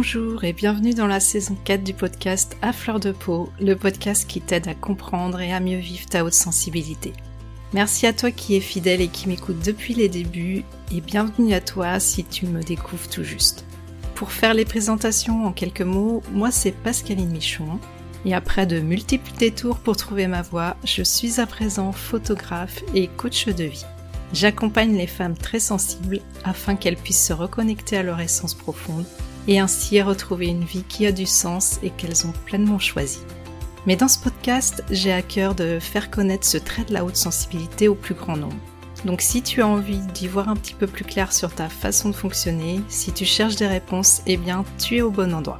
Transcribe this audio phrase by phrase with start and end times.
[0.00, 4.28] Bonjour et bienvenue dans la saison 4 du podcast À fleur de peau, le podcast
[4.28, 7.12] qui t'aide à comprendre et à mieux vivre ta haute sensibilité.
[7.72, 10.62] Merci à toi qui es fidèle et qui m'écoute depuis les débuts
[10.92, 13.64] et bienvenue à toi si tu me découvres tout juste.
[14.14, 17.80] Pour faire les présentations en quelques mots, moi c'est Pascaline Michon
[18.24, 23.08] et après de multiples détours pour trouver ma voie, je suis à présent photographe et
[23.08, 23.84] coach de vie.
[24.32, 29.04] J'accompagne les femmes très sensibles afin qu'elles puissent se reconnecter à leur essence profonde
[29.48, 33.18] et ainsi retrouver une vie qui a du sens et qu'elles ont pleinement choisi.
[33.86, 37.16] Mais dans ce podcast, j'ai à cœur de faire connaître ce trait de la haute
[37.16, 38.56] sensibilité au plus grand nombre.
[39.04, 42.10] Donc si tu as envie d'y voir un petit peu plus clair sur ta façon
[42.10, 45.58] de fonctionner, si tu cherches des réponses, eh bien tu es au bon endroit.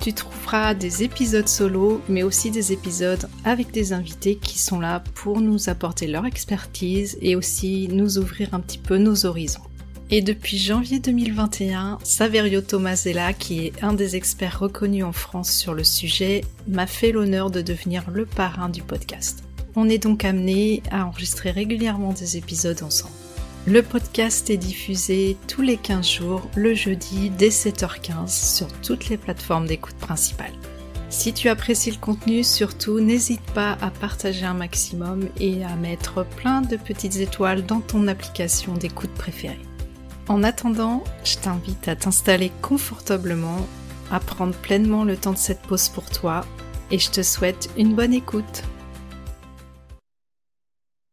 [0.00, 5.02] Tu trouveras des épisodes solo, mais aussi des épisodes avec des invités qui sont là
[5.14, 9.62] pour nous apporter leur expertise et aussi nous ouvrir un petit peu nos horizons.
[10.10, 15.72] Et depuis janvier 2021, Saverio Tomasella, qui est un des experts reconnus en France sur
[15.72, 19.44] le sujet, m'a fait l'honneur de devenir le parrain du podcast.
[19.76, 23.14] On est donc amené à enregistrer régulièrement des épisodes ensemble.
[23.66, 29.16] Le podcast est diffusé tous les 15 jours, le jeudi dès 7h15 sur toutes les
[29.16, 30.52] plateformes d'écoute principales.
[31.08, 36.26] Si tu apprécies le contenu, surtout n'hésite pas à partager un maximum et à mettre
[36.26, 39.60] plein de petites étoiles dans ton application d'écoute préférée.
[40.26, 43.68] En attendant, je t'invite à t'installer confortablement,
[44.10, 46.46] à prendre pleinement le temps de cette pause pour toi
[46.90, 48.62] et je te souhaite une bonne écoute.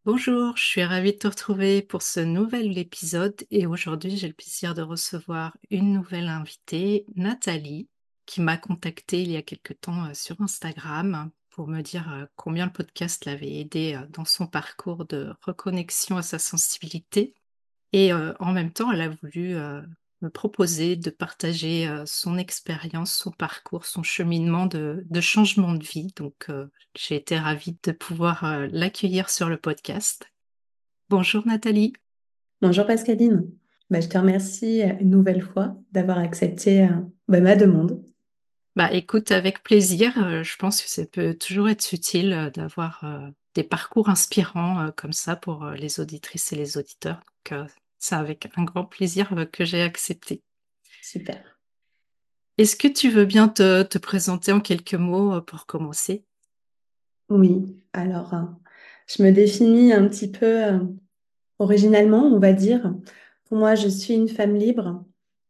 [0.06, 4.34] Bonjour, je suis ravie de te retrouver pour ce nouvel épisode et aujourd'hui j'ai le
[4.34, 7.90] plaisir de recevoir une nouvelle invitée, Nathalie,
[8.26, 12.26] qui m'a contactée il y a quelque temps euh, sur Instagram pour me dire euh,
[12.38, 17.36] combien le podcast l'avait aidé euh, dans son parcours de reconnexion à sa sensibilité.
[17.94, 19.56] Et en même temps, elle a voulu
[20.22, 26.14] me proposer de partager son expérience, son parcours, son cheminement de, changement de vie.
[26.16, 26.48] Donc,
[26.96, 30.26] j'ai été ravie de pouvoir l'accueillir sur le podcast.
[31.10, 31.94] Bonjour Nathalie.
[32.62, 33.50] Bonjour Pascaline.
[33.90, 36.88] Bah, je te remercie une nouvelle fois d'avoir accepté
[37.28, 38.02] bah, ma demande.
[38.78, 40.14] Bah, écoute, avec plaisir.
[40.44, 43.04] je pense que ça peut toujours être utile d'avoir
[43.54, 47.20] des parcours inspirants comme ça pour les auditrices et les auditeurs.
[47.52, 47.60] Donc,
[48.02, 50.42] c'est avec un grand plaisir euh, que j'ai accepté.
[51.02, 51.60] Super.
[52.58, 56.26] Est-ce que tu veux bien te, présenter en quelques mots euh, pour commencer?
[57.30, 58.42] Oui, alors euh,
[59.08, 60.80] je me définis un petit peu
[61.60, 62.94] originalement, on va dire.
[63.46, 65.06] Pour moi, je suis une femme libre,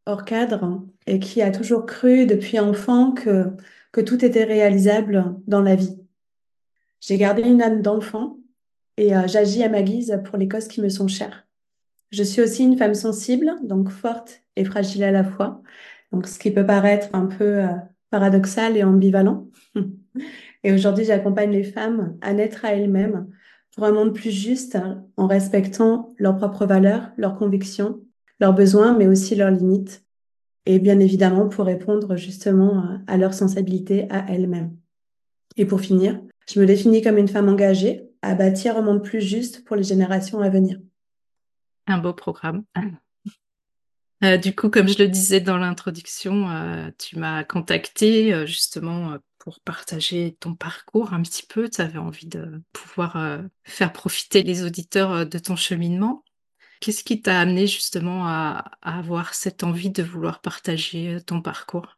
[0.05, 3.47] hors cadre, et qui a toujours cru depuis enfant que,
[3.91, 5.97] que tout était réalisable dans la vie.
[6.99, 8.37] J'ai gardé une âme d'enfant
[8.97, 11.47] et j'agis à ma guise pour les causes qui me sont chères.
[12.11, 15.61] Je suis aussi une femme sensible, donc forte et fragile à la fois.
[16.11, 17.67] Donc, ce qui peut paraître un peu euh,
[18.09, 19.47] paradoxal et ambivalent.
[20.63, 23.29] et aujourd'hui, j'accompagne les femmes à naître à elles-mêmes
[23.73, 24.77] pour un monde plus juste
[25.15, 28.01] en respectant leurs propres valeurs, leurs convictions,
[28.41, 30.03] leurs besoins, mais aussi leurs limites.
[30.65, 34.75] Et bien évidemment, pour répondre justement à leur sensibilité à elles-mêmes.
[35.55, 36.21] Et pour finir,
[36.53, 39.83] je me définis comme une femme engagée à bâtir un monde plus juste pour les
[39.83, 40.77] générations à venir.
[41.91, 42.63] Un beau programme.
[44.23, 49.17] Euh, du coup, comme je le disais dans l'introduction, euh, tu m'as contacté euh, justement
[49.39, 51.67] pour partager ton parcours un petit peu.
[51.69, 56.23] Tu avais envie de pouvoir faire profiter les auditeurs de ton cheminement.
[56.79, 61.97] Qu'est-ce qui t'a amené justement à, avoir cette envie de vouloir partager ton parcours?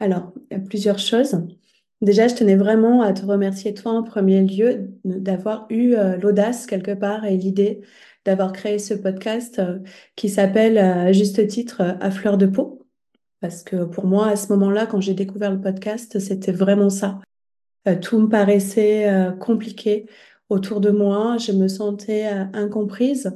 [0.00, 0.32] Alors,
[0.68, 1.36] plusieurs choses.
[2.00, 6.92] Déjà, je tenais vraiment à te remercier toi en premier lieu d'avoir eu l'audace quelque
[6.92, 7.82] part et l'idée
[8.24, 9.78] d'avoir créé ce podcast euh,
[10.16, 12.86] qui s'appelle euh, à juste titre euh, À fleur de peau.
[13.40, 17.20] Parce que pour moi, à ce moment-là, quand j'ai découvert le podcast, c'était vraiment ça.
[18.02, 19.10] tout me paraissait
[19.40, 20.04] compliqué
[20.50, 21.38] autour de moi.
[21.38, 23.32] Je me sentais incomprise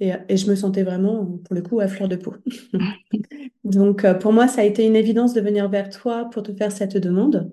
[0.00, 2.34] et, et, je me sentais vraiment, pour le coup, à fleur de peau.
[3.64, 6.70] Donc, pour moi, ça a été une évidence de venir vers toi pour te faire
[6.70, 7.50] cette demande.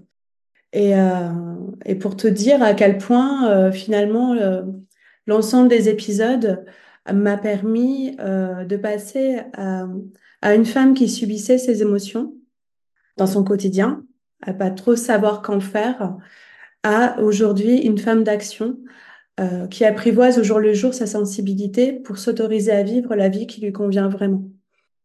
[0.76, 0.94] Et,
[1.86, 4.36] et pour te dire à quel point, finalement,
[5.26, 6.66] l'ensemble des épisodes
[7.14, 9.86] m'a permis euh, de passer à,
[10.54, 12.34] une femme qui subissait ses émotions
[13.18, 14.04] dans son quotidien,
[14.42, 16.16] à pas trop savoir qu'en faire,
[16.84, 18.78] à aujourd'hui une femme d'action
[19.40, 23.48] euh, qui apprivoise au jour le jour sa sensibilité pour s'autoriser à vivre la vie
[23.48, 24.44] qui lui convient vraiment.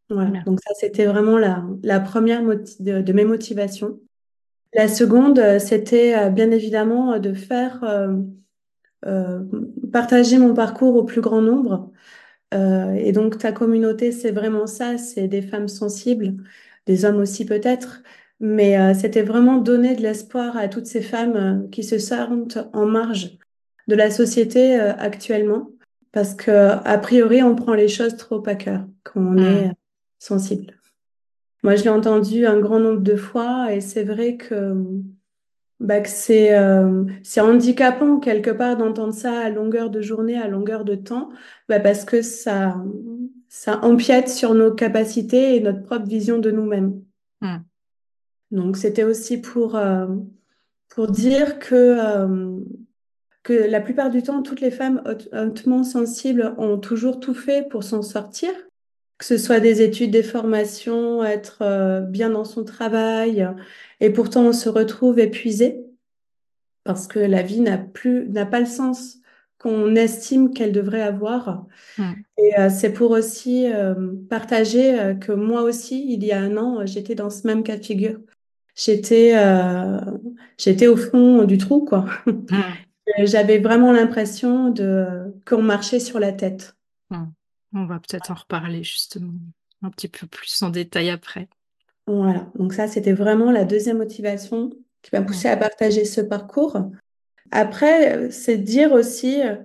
[0.09, 0.43] Voilà.
[0.45, 4.01] Donc ça, c'était vraiment la, la première de, de, mes motivations.
[4.73, 8.15] La seconde, c'était bien évidemment de faire euh,
[9.07, 9.41] euh,
[9.93, 11.91] partager mon parcours au plus grand nombre.
[12.55, 16.37] Euh, et donc ta communauté, c'est vraiment ça, c'est des femmes sensibles
[16.87, 18.03] des hommes aussi peut-être.
[18.41, 23.37] Mais c'était vraiment donner de l'espoir à toutes ces femmes qui se sentent en marge
[23.87, 25.71] de la société actuellement.
[26.11, 29.75] Parce que, a priori, on prend les choses trop à cœur quand on est hmm.
[30.19, 30.80] sensible.
[31.63, 34.75] Moi, je l'ai entendu un grand nombre de fois et c'est vrai que,
[35.79, 40.49] bah, que c'est euh, c'est handicapant quelque part d'entendre ça à longueur de journée, à
[40.49, 41.31] longueur de temps,
[41.69, 42.83] bah, parce que ça,
[43.49, 47.03] ça empiète sur nos capacités et notre propre vision de nous-mêmes.
[47.41, 47.59] Hmm.
[48.51, 50.07] Donc, c'était aussi pour, euh,
[50.89, 52.59] pour dire que euh,
[53.43, 55.03] que la plupart du temps, toutes les femmes
[55.33, 58.51] hautement sensibles ont toujours tout fait pour s'en sortir,
[59.21, 63.47] que ce soit des études, des formations, être euh, bien dans son travail,
[64.01, 65.85] et pourtant on se retrouve épuisé
[66.85, 69.19] parce que la vie n'a plus, n'a pas le sens
[69.59, 71.67] qu'on estime qu'elle devrait avoir.
[72.39, 73.95] Et euh, c'est pour aussi euh,
[74.31, 77.85] partager que moi aussi, il y a un an, j'étais dans ce même cas de
[77.85, 78.19] figure.
[78.75, 79.35] J'étais,
[80.57, 82.07] j'étais au fond du trou, quoi.
[83.19, 86.75] J'avais vraiment l'impression de qu'on marchait sur la tête.
[87.73, 89.33] On va peut-être en reparler justement
[89.83, 91.49] un petit peu plus en détail après.
[92.07, 94.71] Voilà, donc ça c'était vraiment la deuxième motivation
[95.03, 96.77] qui m'a poussé à partager ce parcours.
[97.53, 99.57] Après, c'est dire aussi euh,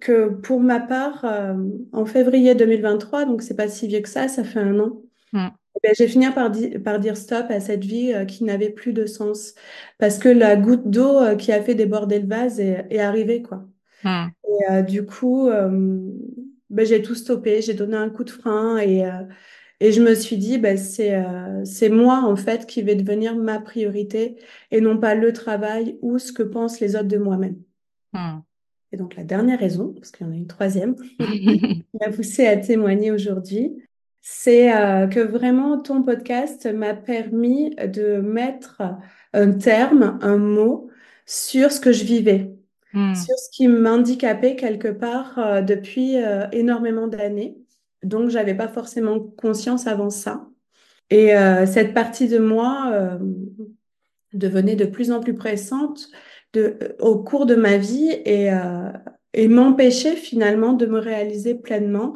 [0.00, 1.54] que pour ma part, euh,
[1.92, 5.02] en février 2023, donc c'est pas si vieux que ça, ça fait un an,
[5.34, 6.50] eh ben, j'ai fini par,
[6.84, 9.54] par, dire stop à cette vie euh, qui n'avait plus de sens.
[9.98, 13.64] Parce que la goutte d'eau qui a fait déborder le vase est, arrivée, quoi.
[14.04, 15.48] Et euh, du coup,
[16.70, 19.04] ben, j'ai tout stoppé, j'ai donné un coup de frein et,
[19.80, 21.22] et je me suis dit, ben, c'est
[21.64, 24.36] c'est moi, en fait, qui vais devenir ma priorité
[24.70, 27.56] et non pas le travail ou ce que pensent les autres de moi-même.
[28.12, 28.40] Hmm.
[28.92, 32.46] Et donc, la dernière raison, parce qu'il y en a une troisième, qui m'a poussé
[32.46, 33.82] à témoigner aujourd'hui,
[34.20, 38.82] c'est euh, que vraiment ton podcast m'a permis de mettre
[39.32, 40.90] un terme, un mot
[41.26, 42.54] sur ce que je vivais,
[42.92, 43.14] hmm.
[43.14, 47.56] sur ce qui m'handicapait quelque part euh, depuis euh, énormément d'années.
[48.02, 50.46] Donc, j'avais pas forcément conscience avant ça.
[51.10, 51.32] Et
[51.64, 53.18] cette partie de moi
[54.34, 56.08] devenait de plus en plus pressante
[56.52, 58.50] de, au cours de ma vie et,
[59.32, 62.14] et m'empêchait finalement de me réaliser pleinement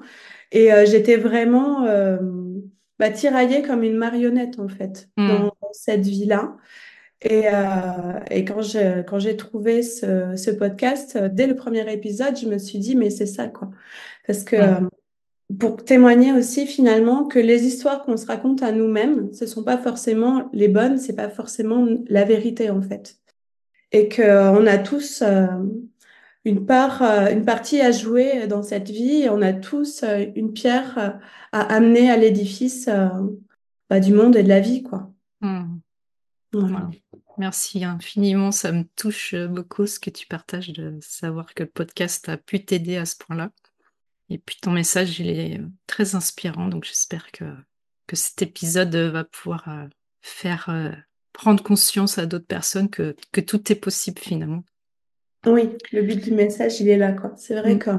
[0.52, 2.18] et euh, j'étais vraiment euh,
[2.98, 5.28] bah, tiraillée comme une marionnette, en fait, hmm.
[5.28, 6.56] dans, cette vie-là.
[7.24, 12.36] Et, euh, et, quand j'ai quand j'ai trouvé ce, ce, podcast, dès le premier épisode,
[12.36, 13.70] je me suis dit, mais c'est ça, quoi.
[14.26, 14.88] Parce que hmm.
[15.58, 19.78] pour témoigner aussi, finalement, que les histoires qu'on se raconte à nous-mêmes, ce sont pas
[19.78, 23.18] forcément les bonnes, c'est pas forcément la vérité, en fait.
[23.92, 25.22] Et qu'on a tous
[26.44, 29.22] une part, euh, une partie à jouer dans cette vie.
[29.22, 31.10] Et on a tous euh, une pierre euh,
[31.52, 32.88] à amener à l'édifice
[33.90, 35.10] bah, du monde et de la vie, quoi.
[35.40, 35.78] Hmm.
[37.38, 38.52] Merci infiniment.
[38.52, 42.64] Ça me touche beaucoup ce que tu partages de savoir que le podcast a pu
[42.64, 43.50] t'aider à ce point-là.
[44.28, 46.68] Et puis ton message, il est très inspirant.
[46.68, 47.44] Donc j'espère que,
[48.06, 49.68] que cet épisode va pouvoir
[50.20, 50.70] faire
[51.32, 54.64] prendre conscience à d'autres personnes que, que tout est possible finalement.
[55.46, 57.32] Oui, le but du message, il est là, quoi.
[57.36, 57.78] C'est vrai mm.
[57.78, 57.90] que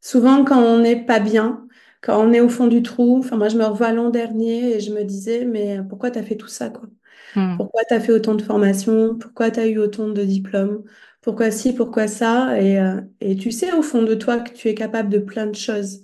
[0.00, 1.66] souvent, quand on n'est pas bien,
[2.00, 4.80] quand on est au fond du trou, enfin, moi, je me revois l'an dernier et
[4.80, 6.88] je me disais, mais pourquoi tu as fait tout ça, quoi?
[7.34, 7.56] Mm.
[7.56, 9.16] Pourquoi tu as fait autant de formations?
[9.16, 10.84] Pourquoi tu as eu autant de diplômes?
[11.20, 12.60] Pourquoi ci, pourquoi ça?
[12.60, 15.46] Et, euh, et tu sais au fond de toi que tu es capable de plein
[15.46, 16.02] de choses.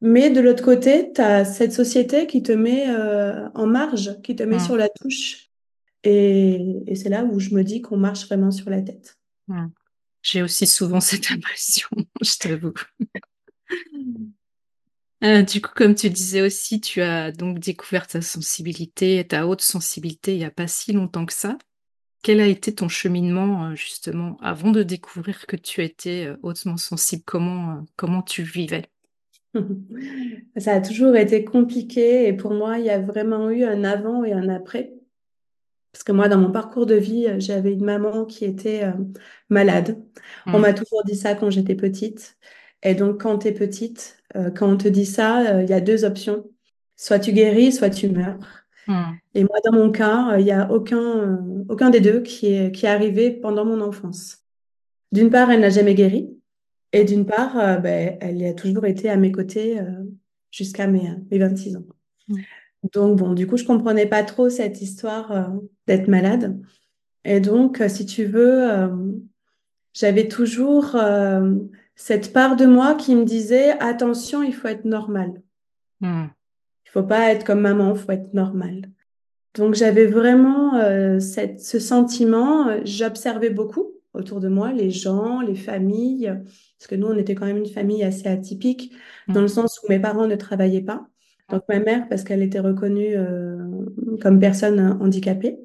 [0.00, 4.36] Mais de l'autre côté, tu as cette société qui te met euh, en marge, qui
[4.36, 4.60] te met mm.
[4.60, 5.48] sur la touche.
[6.04, 9.18] Et, et c'est là où je me dis qu'on marche vraiment sur la tête.
[10.22, 11.88] J'ai aussi souvent cette impression,
[12.22, 12.74] je t'avoue.
[15.24, 19.62] Euh, du coup, comme tu disais aussi, tu as donc découvert ta sensibilité, ta haute
[19.62, 21.58] sensibilité il n'y a pas si longtemps que ça.
[22.22, 26.76] Quel a été ton cheminement euh, justement avant de découvrir que tu étais euh, hautement
[26.76, 27.22] sensible?
[27.24, 28.86] Comment, comment tu vivais?
[30.56, 34.24] Ça a toujours été compliqué et pour moi, il y a vraiment eu un avant
[34.24, 34.92] et un après.
[35.92, 38.92] Parce que moi, dans mon parcours de vie, j'avais une maman qui était euh,
[39.48, 40.00] malade.
[40.46, 40.62] On mm.
[40.62, 42.36] m'a toujours dit ça quand j'étais petite.
[42.82, 45.80] Et donc, quand tu es petite, euh, quand on te dit ça, il y a
[45.80, 46.44] deux options.
[46.96, 48.38] Soit tu guéris, soit tu meurs.
[48.86, 49.02] Mm.
[49.34, 52.86] Et moi, dans mon cas, il n'y a aucun, aucun des deux qui est, qui
[52.86, 54.38] est arrivé pendant mon enfance.
[55.12, 56.30] D'une part, elle n'a jamais guéri.
[56.92, 59.78] Et d'une part, ben, elle a toujours été à mes côtés
[60.50, 61.84] jusqu'à mes, mes 26 ans.
[62.28, 62.36] Mm.
[62.92, 65.44] Donc, bon, du coup, je comprenais pas trop cette histoire euh,
[65.86, 66.60] d'être malade.
[67.24, 68.88] Et donc, euh, si tu veux, euh,
[69.92, 70.96] j'avais toujours
[71.98, 75.42] cette part de moi qui me disait, attention, il faut être normal.
[76.00, 76.26] Hmm.
[76.86, 78.88] Il faut pas être comme maman, il faut être normal.
[79.54, 85.40] Donc j'avais vraiment euh, cette, ce sentiment, euh, j'observais beaucoup autour de moi, les gens,
[85.40, 86.32] les familles,
[86.78, 88.92] parce que nous, on était quand même une famille assez atypique,
[89.26, 91.08] dans le sens où mes parents ne travaillaient pas.
[91.50, 93.86] Donc ma mère, parce qu'elle était reconnue euh,
[94.20, 95.58] comme personne handicapée,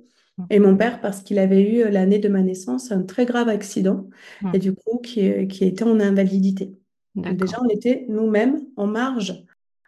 [0.49, 4.09] et mon père, parce qu'il avait eu l'année de ma naissance un très grave accident,
[4.53, 6.73] et du coup, qui, qui était en invalidité.
[7.15, 9.43] Donc déjà, on était nous-mêmes en marge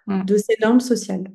[0.07, 1.25] de ces normes sociales.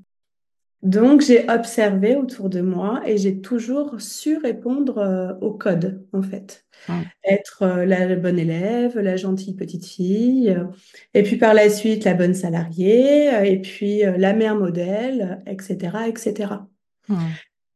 [0.83, 6.23] Donc, j'ai observé autour de moi et j'ai toujours su répondre euh, au code, en
[6.23, 6.65] fait.
[7.23, 10.65] Être euh, la bonne élève, la gentille petite fille, euh,
[11.13, 16.55] et puis par la suite, la bonne salariée, et puis la mère modèle, etc., etc.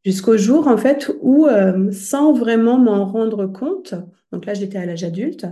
[0.04, 1.46] Jusqu'au jour, en fait, où,
[1.90, 3.94] sans vraiment m'en rendre compte,
[4.32, 5.46] donc là, j'étais à l'âge adulte,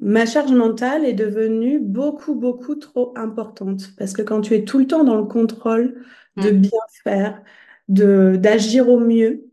[0.00, 3.94] ma charge mentale est devenue beaucoup, beaucoup trop importante.
[3.98, 6.02] Parce que quand tu es tout le temps dans le contrôle
[6.36, 6.60] de mm.
[6.60, 7.42] bien faire,
[7.88, 9.44] de d'agir au mieux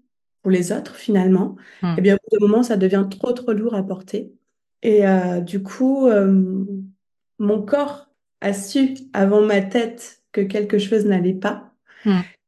[0.42, 1.96] pour les autres finalement, et mm.
[1.98, 4.32] eh bien au bout d'un moment, ça devient trop, trop lourd à porter.
[4.82, 6.66] Et euh, du coup, euh,
[7.40, 8.10] mon corps
[8.42, 11.72] a su avant ma tête que quelque chose n'allait pas.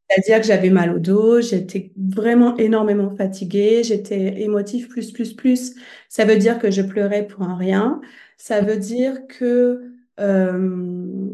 [0.10, 5.76] C'est-à-dire que j'avais mal au dos, j'étais vraiment énormément fatiguée, j'étais émotive plus, plus, plus.
[6.08, 8.00] Ça veut dire que je pleurais pour un rien.
[8.38, 11.30] Ça veut dire que, euh,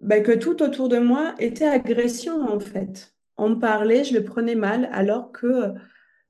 [0.00, 3.14] ben, que tout autour de moi était agression, en fait.
[3.36, 5.72] On me parlait, je le prenais mal, alors que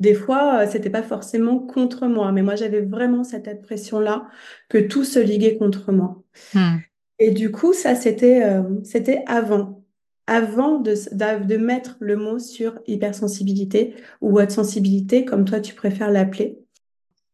[0.01, 2.33] des fois, c'était pas forcément contre moi.
[2.33, 4.29] Mais moi, j'avais vraiment cette impression-là
[4.69, 6.23] que tout se liguait contre moi.
[6.55, 6.79] Hmm.
[7.19, 9.82] Et du coup, ça, c'était euh, c'était avant
[10.27, 16.59] avant de, mettre le mot sur hypersensibilité ou haute sensibilité, comme toi tu préfères l'appeler.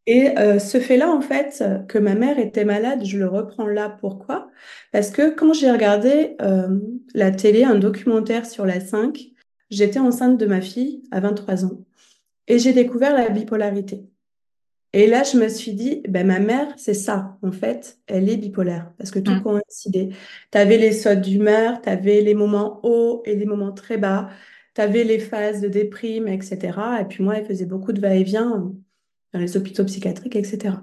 [0.05, 3.89] Et euh, ce fait-là, en fait, que ma mère était malade, je le reprends là.
[3.99, 4.49] Pourquoi?
[4.91, 6.79] Parce que quand j'ai regardé euh,
[7.13, 9.19] la télé, un documentaire sur la 5,
[9.69, 11.85] j'étais enceinte de ma fille à 23 ans
[12.49, 14.08] et j'ai découvert la bipolarité.
[14.93, 18.37] Et là, je me suis dit, ben, ma mère, c'est ça, en fait, elle est
[18.37, 19.43] bipolaire, parce que tout mmh.
[19.43, 20.09] coïncidait.
[20.51, 24.29] Tu avais les sautes d'humeur, tu avais les moments hauts et les moments très bas,
[24.73, 26.77] tu avais les phases de déprime, etc.
[27.01, 28.71] Et puis moi, elle faisait beaucoup de va-et-vient
[29.33, 30.75] dans les hôpitaux psychiatriques, etc.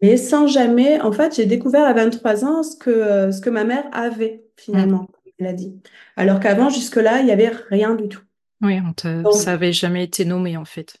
[0.00, 3.64] Mais sans jamais, en fait, j'ai découvert à 23 ans ce que, ce que ma
[3.64, 5.06] mère avait, finalement, mmh.
[5.06, 5.74] comme elle a dit.
[6.16, 8.22] Alors qu'avant, jusque-là, il n'y avait rien du tout.
[8.62, 9.22] Oui, on te...
[9.32, 10.96] ça n'avait jamais été nommé, en fait.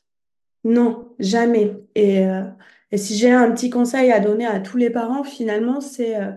[0.64, 1.76] Non, jamais.
[1.94, 2.42] Et, euh,
[2.90, 6.30] et si j'ai un petit conseil à donner à tous les parents, finalement, c'est euh,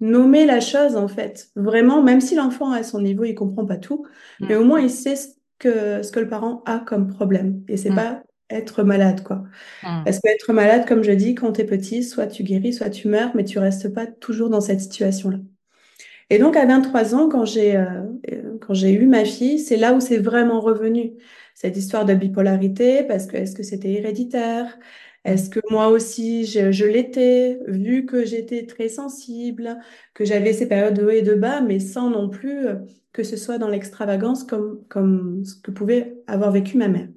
[0.00, 1.48] nommer la chose, en fait.
[1.54, 4.06] Vraiment, même si l'enfant à son niveau, il comprend pas tout,
[4.40, 4.46] mm.
[4.48, 7.62] mais au moins, il sait ce que, ce que le parent a comme problème.
[7.68, 7.96] Et c'est mm.
[7.96, 9.44] pas être malade, quoi.
[9.82, 10.04] Mm.
[10.04, 12.90] Parce que être malade, comme je dis, quand tu es petit, soit tu guéris, soit
[12.90, 15.38] tu meurs, mais tu restes pas toujours dans cette situation-là.
[16.30, 18.02] Et donc, à 23 ans, quand j'ai euh,
[18.60, 21.12] quand j'ai eu ma fille, c'est là où c'est vraiment revenu
[21.54, 24.78] cette histoire de bipolarité parce que est-ce que c'était héréditaire?
[25.24, 29.78] Est-ce que moi aussi je, l'étais, vu que j'étais très sensible,
[30.12, 32.74] que j'avais ces périodes de haut et de bas, mais sans non plus euh,
[33.12, 37.08] que ce soit dans l'extravagance comme, comme ce que pouvait avoir vécu ma mère.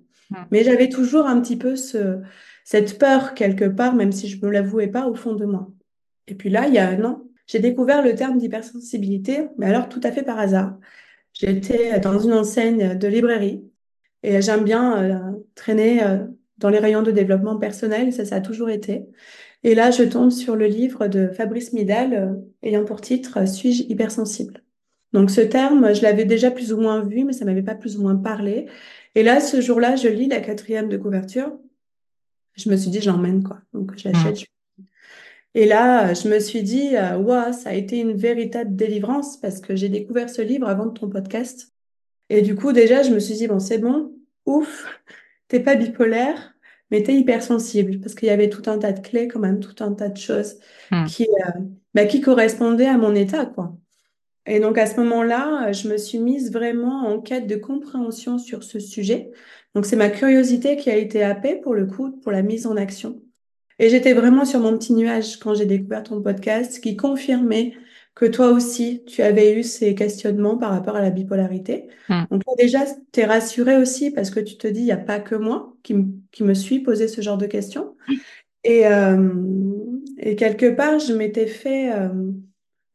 [0.52, 2.20] Mais j'avais toujours un petit peu ce,
[2.66, 5.70] cette peur quelque part, même si je ne me l'avouais pas au fond de moi.
[6.28, 9.88] Et puis là, il y a un an, j'ai découvert le terme d'hypersensibilité, mais alors
[9.88, 10.78] tout à fait par hasard.
[11.34, 13.64] J'étais dans une enseigne de librairie
[14.24, 16.26] et j'aime bien euh, traîner euh,
[16.58, 19.06] dans les rayons de développement personnel, ça, ça a toujours été.
[19.64, 22.34] Et là, je tombe sur le livre de Fabrice Midal, euh,
[22.64, 24.64] ayant pour titre Suis-je hypersensible?
[25.14, 27.98] Donc ce terme, je l'avais déjà plus ou moins vu, mais ça m'avait pas plus
[27.98, 28.68] ou moins parlé.
[29.16, 31.58] Et là, ce jour-là, je lis la quatrième de couverture.
[32.56, 33.60] Je me suis dit, j'emmène quoi.
[33.74, 34.42] Donc j'achète.
[34.42, 34.84] Mmh.
[35.56, 39.76] Et là, je me suis dit, waouh, ça a été une véritable délivrance parce que
[39.76, 41.72] j'ai découvert ce livre avant ton podcast.
[42.30, 44.14] Et du coup, déjà, je me suis dit, bon, c'est bon,
[44.46, 44.86] ouf,
[45.48, 46.54] t'es pas bipolaire,
[46.92, 49.82] mais t'es hypersensible, parce qu'il y avait tout un tas de clés, quand même, tout
[49.84, 50.58] un tas de choses
[50.92, 51.06] hmm.
[51.06, 51.62] qui, euh,
[51.94, 53.76] bah, qui correspondaient à mon état, quoi.
[54.46, 58.64] Et donc, à ce moment-là, je me suis mise vraiment en quête de compréhension sur
[58.64, 59.30] ce sujet.
[59.76, 62.78] Donc, c'est ma curiosité qui a été happée, pour le coup, pour la mise en
[62.78, 63.22] action.
[63.80, 67.74] Et j'étais vraiment sur mon petit nuage quand j'ai découvert ton podcast qui confirmait
[68.18, 71.88] que toi aussi, tu avais eu ces questionnements par rapport à la bipolarité.
[72.10, 72.24] Hmm.
[72.32, 72.80] Donc déjà,
[73.12, 75.76] tu es rassurée aussi parce que tu te dis, il n'y a pas que moi
[75.84, 75.96] qui,
[76.32, 77.96] qui, me suis posé ce genre de questions.
[78.64, 79.32] Et, euh,
[80.18, 82.10] et quelque part, je m'étais fait euh,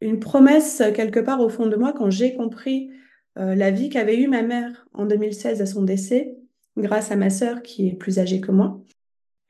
[0.00, 2.90] une promesse quelque part au fond de moi quand j'ai compris
[3.38, 6.34] euh, la vie qu'avait eue ma mère en 2016 à son décès,
[6.76, 8.80] grâce à ma sœur qui est plus âgée que moi.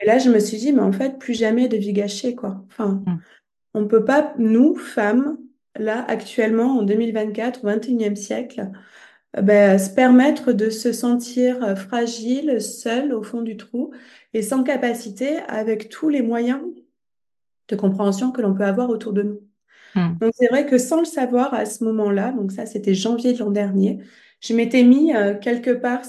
[0.01, 2.63] Et là, je me suis dit, mais en fait, plus jamais de vie gâchée, quoi.
[2.69, 3.21] Enfin, hmm.
[3.73, 5.39] on ne peut pas, nous, femmes,
[5.79, 8.71] là, actuellement, en 2024, au 21e siècle,
[9.37, 13.93] euh, ben, se permettre de se sentir euh, fragile, seul au fond du trou
[14.35, 16.61] et sans capacité avec tous les moyens
[17.69, 19.41] de compréhension que l'on peut avoir autour de nous.
[19.95, 20.19] Hmm.
[20.21, 23.39] Donc c'est vrai que sans le savoir à ce moment-là, donc ça c'était janvier de
[23.39, 24.01] l'an dernier,
[24.41, 26.03] je m'étais mis euh, quelque part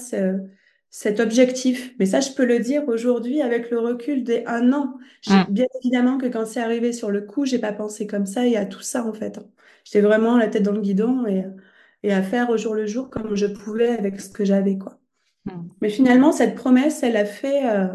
[0.96, 1.92] cet objectif.
[1.98, 4.94] Mais ça, je peux le dire aujourd'hui avec le recul des un an.
[5.26, 5.42] Hmm.
[5.50, 8.56] Bien évidemment que quand c'est arrivé sur le coup, j'ai pas pensé comme ça et
[8.56, 9.40] à tout ça en fait.
[9.82, 11.42] J'étais vraiment la tête dans le guidon et,
[12.04, 15.00] et à faire au jour le jour comme je pouvais avec ce que j'avais quoi.
[15.46, 15.66] Hmm.
[15.80, 17.88] Mais finalement, cette promesse, elle a fait euh,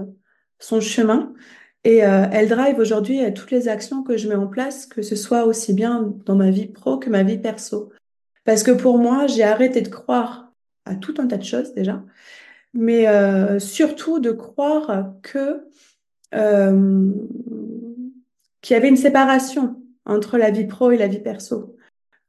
[0.60, 1.34] son chemin.
[1.86, 5.04] Et euh, elle drive aujourd'hui euh, toutes les actions que je mets en place, que
[5.04, 7.94] ce soit aussi bien dans ma vie pro que ma vie perso.
[8.44, 10.52] Parce que pour moi, j'ai arrêté de croire
[10.84, 12.04] à tout un tas de choses déjà,
[12.74, 15.66] mais euh, surtout de croire que
[18.62, 21.76] qu'il y avait une séparation entre la vie pro et la vie perso.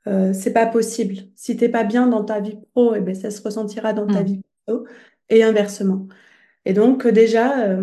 [0.07, 1.17] Euh, c'est pas possible.
[1.37, 4.07] Si t'es pas bien dans ta vie pro, et eh ben ça se ressentira dans
[4.07, 4.25] ta mmh.
[4.25, 4.87] vie perso
[5.29, 6.09] et inversement.
[6.65, 7.77] Et donc déjà,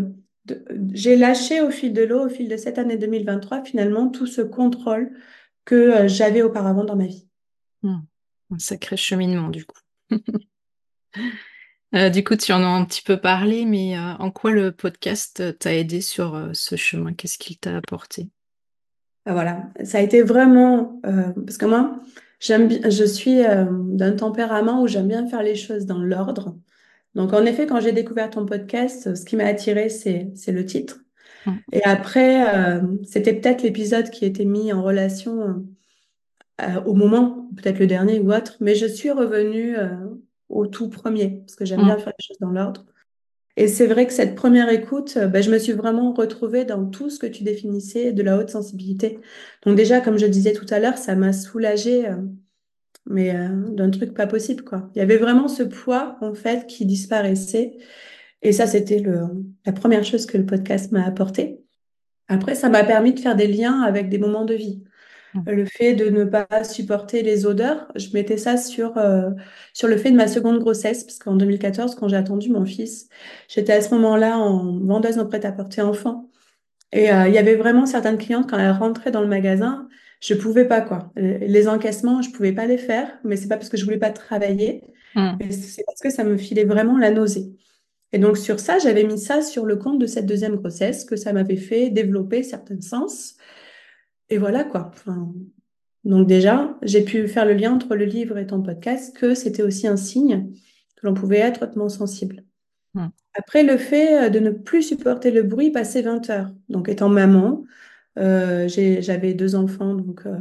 [0.94, 4.42] j'ai lâché au fil de l'eau, au fil de cette année 2023, finalement, tout ce
[4.42, 5.12] contrôle
[5.66, 7.28] que euh, j'avais auparavant dans ma vie.
[7.84, 8.00] Hmm.
[8.52, 9.80] Un sacré cheminement, du coup.
[11.96, 14.72] Euh, du coup, tu en as un petit peu parlé, mais euh, en quoi le
[14.72, 17.14] podcast t'a aidé sur ce chemin?
[17.14, 18.30] Qu'est-ce qu'il t'a apporté?
[19.26, 21.02] Ah, Voilà, ça a été vraiment...
[21.04, 22.00] parce que moi,
[22.40, 26.56] j'aime, je suis d'un tempérament où j'aime bien faire les choses dans l'ordre.
[27.16, 30.66] Donc, en effet, quand j'ai découvert ton podcast, ce qui m'a attiré, c'est, c'est le
[30.66, 31.00] titre.
[31.72, 35.66] Et après, euh, c'était peut-être l'épisode qui était mis en relation
[36.62, 39.96] euh, au moment, peut-être le dernier ou autre, mais je suis revenue euh,
[40.50, 42.86] au tout premier, parce que j'aime bien faire les choses dans l'ordre.
[43.56, 47.10] Et c'est vrai que cette première écoute, ben, je me suis vraiment retrouvée dans tout
[47.10, 49.20] ce que tu définissais de la haute sensibilité.
[49.64, 52.08] Donc déjà, comme je disais tout à l'heure, ça m'a soulagée
[53.10, 54.90] mais euh, d'un truc pas possible, quoi.
[54.96, 57.78] Il y avait vraiment ce poids, en fait, qui disparaissait.
[58.42, 59.28] Et ça, c'était le,
[59.66, 61.62] la première chose que le podcast m'a apporté.
[62.28, 64.84] Après, ça m'a permis de faire des liens avec des moments de vie.
[65.34, 65.52] Mmh.
[65.52, 69.30] Le fait de ne pas supporter les odeurs, je mettais ça sur, euh,
[69.74, 73.10] sur le fait de ma seconde grossesse, parce qu'en 2014, quand j'ai attendu mon fils,
[73.48, 76.30] j'étais à ce moment-là en vendeuse en prêt-à-porter enfant.
[76.92, 79.88] Et euh, il y avait vraiment certaines clientes, quand elles rentraient dans le magasin,
[80.22, 81.12] je pouvais pas quoi.
[81.16, 84.10] Les encaissements, je pouvais pas les faire, mais c'est pas parce que je voulais pas
[84.10, 84.84] travailler,
[85.16, 85.38] hmm.
[85.52, 87.54] c'est parce que ça me filait vraiment la nausée.
[88.14, 91.16] Et donc sur ça, j'avais mis ça sur le compte de cette deuxième grossesse, que
[91.16, 93.36] ça m'avait fait développer certains sens.
[94.30, 94.92] Et voilà quoi.
[96.04, 99.64] donc déjà, j'ai pu faire le lien entre le livre et ton podcast, que c'était
[99.64, 100.50] aussi un signe
[100.96, 102.44] que l'on pouvait être hautement sensible.
[102.94, 103.08] Hmm.
[103.36, 106.52] Après, le fait de ne plus supporter le bruit passer 20 heures.
[106.70, 107.64] Donc étant maman,
[108.18, 110.38] euh, j'avais deux enfants, donc euh,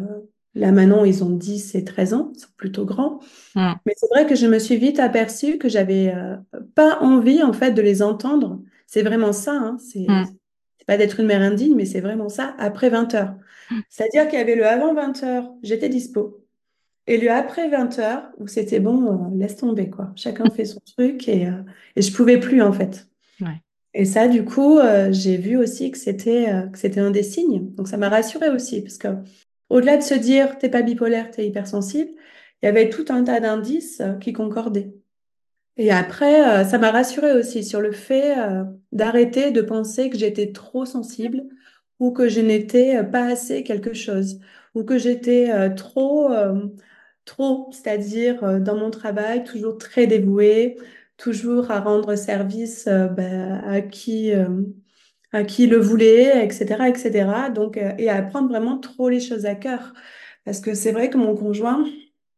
[0.55, 3.21] là maintenant ils ont 10 et 13 ans, ils sont plutôt grands.
[3.55, 3.73] Mm.
[3.85, 6.37] Mais c'est vrai que je me suis vite aperçue que j'avais euh,
[6.75, 8.61] pas envie en fait de les entendre.
[8.87, 10.27] C'est vraiment ça, hein, c'est mm.
[10.87, 13.35] Pas d'être une mère indigne, mais c'est vraiment ça après 20 heures.
[13.71, 13.81] Mm.
[13.89, 16.45] C'est-à-dire qu'il y avait le avant 20 heures, j'étais dispo.
[17.07, 20.13] Et le après 20 heures, où c'était bon, laisse tomber, quoi.
[20.17, 21.49] Chacun fait son truc et,
[21.95, 23.07] et je pouvais plus, en fait.
[23.41, 23.63] Ouais.
[23.97, 27.23] Et ça, du coup, euh, j'ai vu aussi que c'était euh, que c'était un des
[27.23, 27.75] signes.
[27.77, 29.09] Donc ça m'a rassurée aussi, parce que
[29.71, 32.11] au-delà de se dire t'es pas bipolaire, t'es hypersensible,
[32.63, 34.93] il y avait tout un tas d'indices euh, qui concordaient.
[35.77, 38.35] Et après, ça m'a rassurée aussi sur le fait
[38.93, 41.45] d'arrêter de penser que j'étais trop sensible
[42.01, 44.41] ou que je n'étais pas assez quelque chose
[44.75, 46.31] ou que j'étais trop
[47.27, 50.79] trop, c'est-à-dire dans mon travail toujours très dévouée,
[51.17, 54.63] toujours à rendre service euh, ben, à qui euh,
[55.33, 57.51] à qui le voulait, etc., etc.
[57.55, 59.93] Donc, euh, et à prendre vraiment trop les choses à cœur.
[60.45, 61.85] Parce que c'est vrai que mon conjoint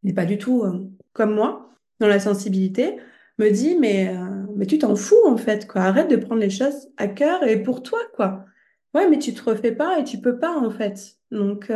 [0.02, 0.64] n'est pas du tout
[1.12, 1.70] comme moi
[2.00, 2.96] dans la sensibilité,
[3.38, 4.14] me dit mais
[4.56, 5.82] mais tu t'en fous en fait quoi.
[5.82, 8.44] Arrête de prendre les choses à cœur et pour toi quoi.
[8.94, 11.16] Ouais, mais tu te refais pas et tu peux pas en fait.
[11.30, 11.72] Donc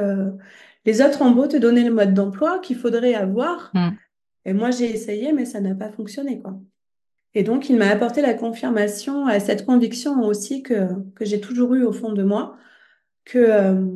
[0.84, 3.70] les autres ont beau te donner le mode d'emploi qu'il faudrait avoir.
[3.74, 3.90] Mm.
[4.44, 6.58] Et moi j'ai essayé mais ça n'a pas fonctionné quoi.
[7.34, 11.74] Et donc, il m'a apporté la confirmation à cette conviction aussi que, que j'ai toujours
[11.74, 12.56] eue au fond de moi,
[13.24, 13.86] que, euh,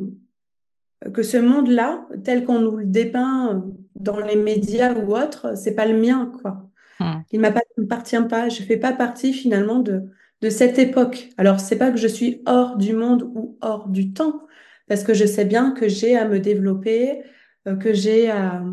[1.13, 3.63] que ce monde-là, tel qu'on nous le dépeint
[3.95, 6.66] dans les médias ou autres, c'est pas le mien, quoi.
[6.99, 7.21] Hmm.
[7.31, 8.49] Il ne m'appartient pas.
[8.49, 10.03] Je fais pas partie finalement de,
[10.41, 11.29] de cette époque.
[11.37, 14.41] Alors, c'est pas que je suis hors du monde ou hors du temps,
[14.87, 17.23] parce que je sais bien que j'ai à me développer,
[17.67, 18.63] euh, que j'ai à,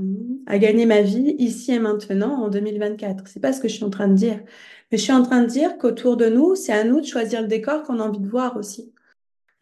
[0.46, 3.28] à, gagner ma vie ici et maintenant en 2024.
[3.28, 4.40] C'est pas ce que je suis en train de dire.
[4.92, 7.42] Mais je suis en train de dire qu'autour de nous, c'est à nous de choisir
[7.42, 8.92] le décor qu'on a envie de voir aussi.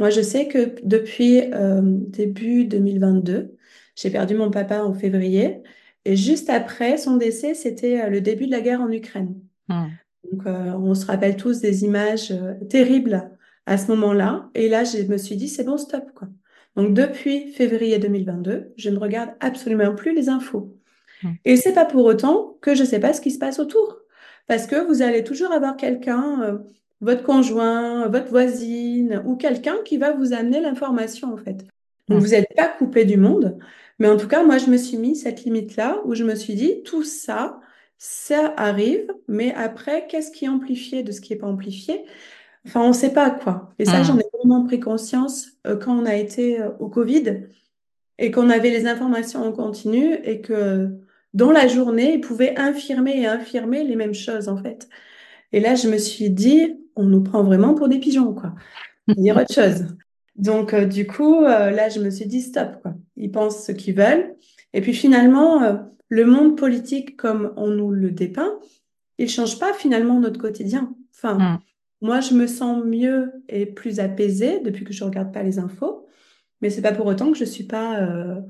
[0.01, 3.57] Moi, je sais que depuis euh, début 2022,
[3.97, 5.63] J'ai perdu mon papa en février.
[6.05, 9.35] Et juste après son décès, c'était le début de la guerre en Ukraine.
[9.69, 9.89] Hmm.
[10.31, 12.33] Donc, on se rappelle tous des images
[12.71, 13.31] terribles
[13.67, 14.49] à ce moment-là.
[14.55, 16.29] Et là, je me suis dit, c'est bon, stop, quoi.
[16.77, 20.75] Donc, depuis février 2022, je ne regarde absolument plus les infos.
[21.23, 21.33] Hmm.
[21.45, 23.99] Et c'est pas pour autant que je sais pas ce qui se passe autour.
[24.47, 26.59] Parce que vous allez toujours avoir quelqu'un, euh,
[27.01, 31.67] votre conjoint, votre voisine ou quelqu'un qui va vous amener l'information, en fait.
[32.09, 32.23] Donc, hmm.
[32.23, 33.59] vous n'êtes pas coupé du monde.
[34.03, 36.57] Mais en tout cas, moi, je me suis mis cette limite-là où je me suis
[36.57, 37.61] dit, tout ça,
[37.99, 42.05] ça arrive, mais après, qu'est-ce qui est amplifié de ce qui n'est pas amplifié?
[42.67, 43.73] Enfin, on ne sait pas quoi.
[43.79, 44.21] Et ça, j'en mmh.
[44.23, 47.45] ai vraiment pris conscience euh, quand on a été euh, au Covid
[48.19, 50.91] et qu'on avait les informations en continu et que
[51.33, 54.89] dans la journée, ils pouvaient infirmer et infirmer les mêmes choses, en fait.
[55.53, 58.53] Et là, je me suis dit, on nous prend vraiment pour des pigeons, quoi.
[59.07, 59.85] Dire autre chose.
[60.37, 62.95] Donc, euh, du coup, là, je me suis dit, stop, quoi.
[63.17, 64.35] Ils pensent ce qu'ils veulent.
[64.73, 68.59] Et puis, finalement, le monde politique, comme on nous le dépeint,
[69.19, 70.95] il change pas finalement notre quotidien.
[71.13, 71.59] Enfin, mmh.
[72.03, 75.61] Moi, je me sens mieux et plus apaisée depuis que je ne regarde pas les
[75.61, 76.05] infos,
[76.61, 78.41] mais c'est pas pour autant que je suis pas euh,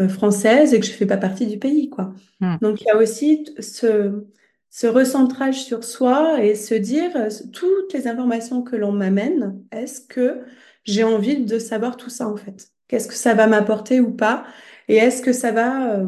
[0.00, 2.14] euh, française et que je fais pas partie du pays, quoi.
[2.40, 2.56] Hmm.
[2.62, 4.24] Donc, il y a aussi ce,
[4.70, 10.00] ce recentrage sur soi et se dire euh, toutes les informations que l'on m'amène, est-ce
[10.00, 10.40] que
[10.86, 12.72] j'ai envie de savoir tout ça en fait.
[12.88, 14.46] Qu'est-ce que ça va m'apporter ou pas?
[14.88, 16.00] Et est-ce que ça va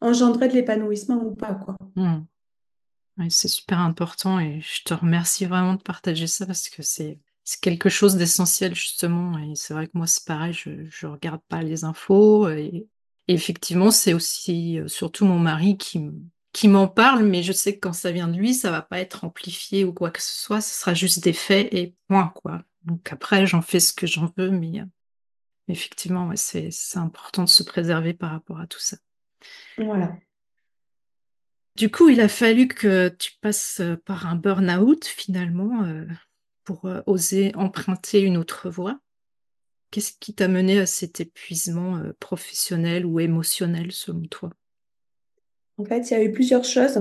[0.00, 1.76] engendrer de l'épanouissement ou pas, quoi?
[1.96, 2.20] Hmm.
[3.30, 7.18] C'est super important et je te remercie vraiment de partager ça parce que c'est
[7.60, 9.36] quelque chose d'essentiel justement.
[9.38, 12.86] Et c'est vrai que moi c'est pareil, je ne regarde pas les infos et,
[13.26, 16.08] effectivement c'est aussi euh, surtout mon mari qui
[16.52, 18.98] qui m'en parle, mais je sais que quand ça vient de lui, ça va pas
[19.00, 22.62] être amplifié ou quoi que ce soit, ce sera juste des faits et point quoi.
[22.84, 24.84] Donc après j'en fais ce que j'en veux, mais euh,
[25.68, 28.96] effectivement c'est important de se préserver par rapport à tout ça.
[29.76, 30.16] Voilà.
[31.76, 36.06] Du coup, il a fallu que tu passes euh, par un burn-out finalement euh,
[36.64, 38.98] pour oser emprunter une autre voie.
[39.90, 44.50] Qu'est-ce qui t'a mené à cet épuisement professionnel ou émotionnel selon toi?
[45.78, 47.00] En fait, il y a eu plusieurs choses.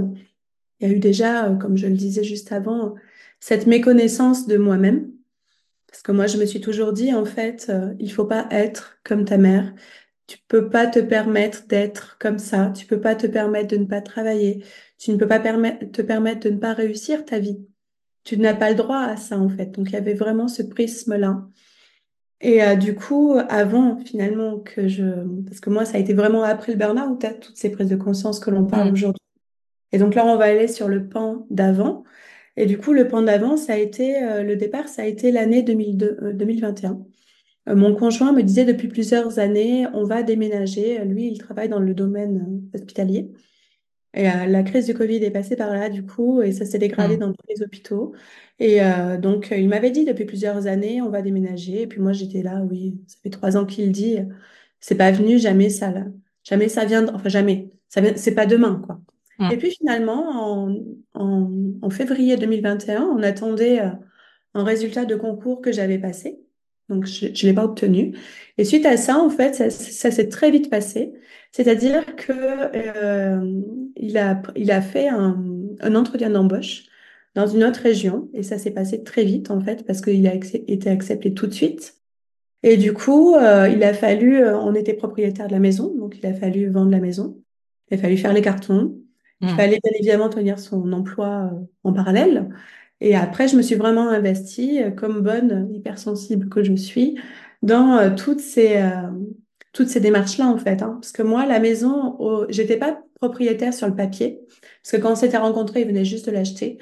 [0.79, 2.95] Il y a eu déjà, comme je le disais juste avant,
[3.41, 5.11] cette méconnaissance de moi-même.
[5.97, 8.99] Parce que moi, je me suis toujours dit, en fait, il ne faut pas être
[9.03, 9.73] comme ta mère,
[10.27, 12.71] tu peux pas te permettre d'être comme ça.
[12.75, 14.63] Tu peux pas te permettre de ne pas travailler.
[14.99, 17.65] Tu ne peux pas te permettre de ne pas réussir ta vie.
[18.25, 19.71] Tu n'as pas le droit à ça, en fait.
[19.71, 21.47] Donc, il y avait vraiment ce prisme-là.
[22.41, 25.05] Et euh, du coup, avant finalement que je...
[25.45, 27.95] Parce que moi, ça a été vraiment après le burn-out, hein, toutes ces prises de
[27.95, 28.93] conscience que l'on parle mm.
[28.93, 29.23] aujourd'hui.
[29.93, 32.03] Et donc là, on va aller sur le pan d'avant.
[32.57, 35.31] Et du coup, le pan d'avant, ça a été, euh, le départ, ça a été
[35.31, 37.05] l'année 2021.
[37.69, 41.03] Euh, mon conjoint me disait depuis plusieurs années, on va déménager.
[41.05, 43.31] Lui, il travaille dans le domaine euh, hospitalier.
[44.13, 46.79] Et euh, la crise du Covid est passée par là, du coup, et ça s'est
[46.79, 47.19] dégradé mm.
[47.19, 48.13] dans tous les hôpitaux.
[48.59, 48.79] Et
[49.21, 51.83] donc, il m'avait dit depuis plusieurs années, on va déménager.
[51.83, 54.17] Et puis moi, j'étais là, oui, ça fait trois ans qu'il dit,
[54.79, 56.05] c'est pas venu, jamais ça, là.
[56.43, 58.99] jamais ça vient, enfin jamais, ça c'est pas demain, quoi.
[59.39, 59.51] Mm.
[59.51, 60.75] Et puis finalement, en,
[61.13, 66.39] en, en, février 2021, on attendait un résultat de concours que j'avais passé.
[66.89, 68.15] Donc, je ne l'ai pas obtenu.
[68.57, 71.13] Et suite à ça, en fait, ça, s'est très vite passé.
[71.51, 73.61] C'est-à-dire que euh,
[73.97, 75.37] il, a, il a fait un,
[75.81, 76.85] un entretien d'embauche
[77.35, 78.29] dans une autre région.
[78.33, 81.53] Et ça s'est passé très vite, en fait, parce qu'il a été accepté tout de
[81.53, 81.97] suite.
[82.63, 86.17] Et du coup, euh, il a fallu, euh, on était propriétaire de la maison, donc
[86.17, 87.41] il a fallu vendre la maison.
[87.89, 88.97] Il a fallu faire les cartons.
[89.41, 89.55] Il mmh.
[89.55, 91.51] fallait bien évidemment tenir son emploi
[91.83, 92.49] en parallèle.
[92.99, 97.19] Et après, je me suis vraiment investie euh, comme bonne hypersensible que je suis
[97.61, 99.09] dans euh, toutes ces, euh,
[99.73, 100.81] toutes ces démarches-là, en fait.
[100.81, 100.97] Hein.
[101.01, 102.17] Parce que moi, la maison,
[102.49, 104.39] j'étais pas propriétaire sur le papier,
[104.83, 106.77] parce que quand on s'était rencontrés, ils venaient juste de l'acheter.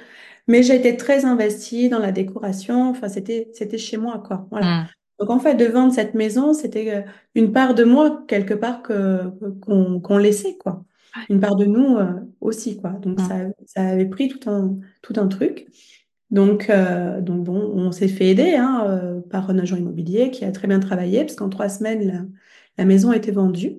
[0.48, 2.90] Mais j'ai été très investie dans la décoration.
[2.90, 4.48] Enfin, c'était, c'était chez moi, quoi.
[4.52, 4.68] Voilà.
[4.68, 4.88] Mmh.
[5.20, 9.30] Donc, en fait, de vendre cette maison, c'était une part de moi, quelque part, que,
[9.62, 10.84] qu'on, qu'on laissait, quoi.
[11.30, 11.98] Une part de nous
[12.42, 12.92] aussi, quoi.
[12.92, 15.68] Donc, ça, ça avait pris tout un, tout un truc.
[16.32, 20.44] Donc, euh, donc bon, on s'est fait aider hein, euh, par un agent immobilier qui
[20.44, 22.34] a très bien travaillé, parce qu'en trois semaines,
[22.78, 23.78] la, maison a été vendue.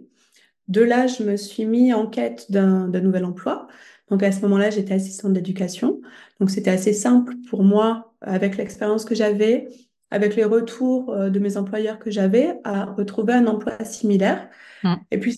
[0.68, 3.68] De là, je me suis mis en quête d'un nouvel emploi.
[4.11, 6.01] Donc à ce moment-là, j'étais assistante d'éducation.
[6.40, 9.68] Donc c'était assez simple pour moi, avec l'expérience que j'avais,
[10.11, 14.49] avec les retours euh, de mes employeurs que j'avais, à retrouver un emploi similaire.
[14.85, 14.94] Mmh.
[15.11, 15.37] Et puis,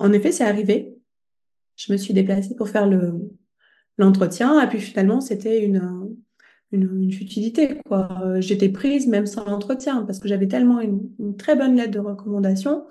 [0.00, 0.98] en effet, c'est arrivé.
[1.78, 3.30] Je me suis déplacée pour faire le
[3.96, 4.60] l'entretien.
[4.60, 6.16] Et puis finalement, c'était une,
[6.72, 7.80] une, futilité.
[7.86, 8.08] Quoi.
[8.22, 11.98] Euh, j'étais prise même sans entretien parce que j'avais tellement une, très bonne lettre de
[11.98, 12.84] recommandation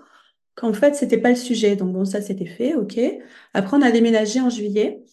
[0.55, 1.75] qu'en fait, c'était pas le sujet.
[1.75, 2.99] Donc bon, ça, c'était fait, ok.
[3.53, 5.03] Après, on a déménagé en juillet.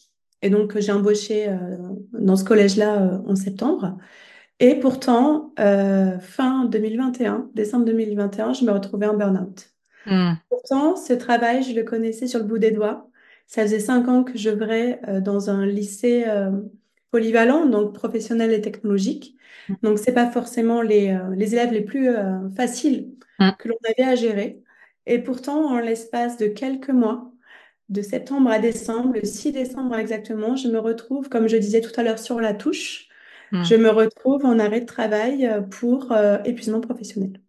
[0.42, 1.56] Et donc, j'ai embauché euh,
[2.12, 3.96] dans ce collège-là euh, en septembre.
[4.60, 9.70] Et pourtant, euh, fin 2021, décembre 2021, je me retrouvais en burn-out.
[10.06, 10.34] Hmm.
[10.50, 13.08] Pourtant, ce travail, je le connaissais sur le bout des doigts.
[13.46, 16.24] Ça faisait cinq ans que je j'œuvrais dans un lycée
[17.10, 19.36] polyvalent, donc professionnel et technologique.
[19.68, 19.74] Hmm.
[19.82, 22.08] Donc, c'est pas forcément les, les élèves les plus
[22.56, 23.50] faciles Hmm.
[23.58, 24.62] que l'on avait à gérer.
[25.06, 27.32] Et pourtant, en l'espace de quelques mois,
[27.88, 31.92] de septembre à décembre, le 6 décembre exactement, je me retrouve, comme je disais tout
[31.96, 33.08] à l'heure sur la touche,
[33.52, 33.62] Hmm.
[33.62, 37.40] je me retrouve en arrêt de travail euh, pour euh, épuisement professionnel.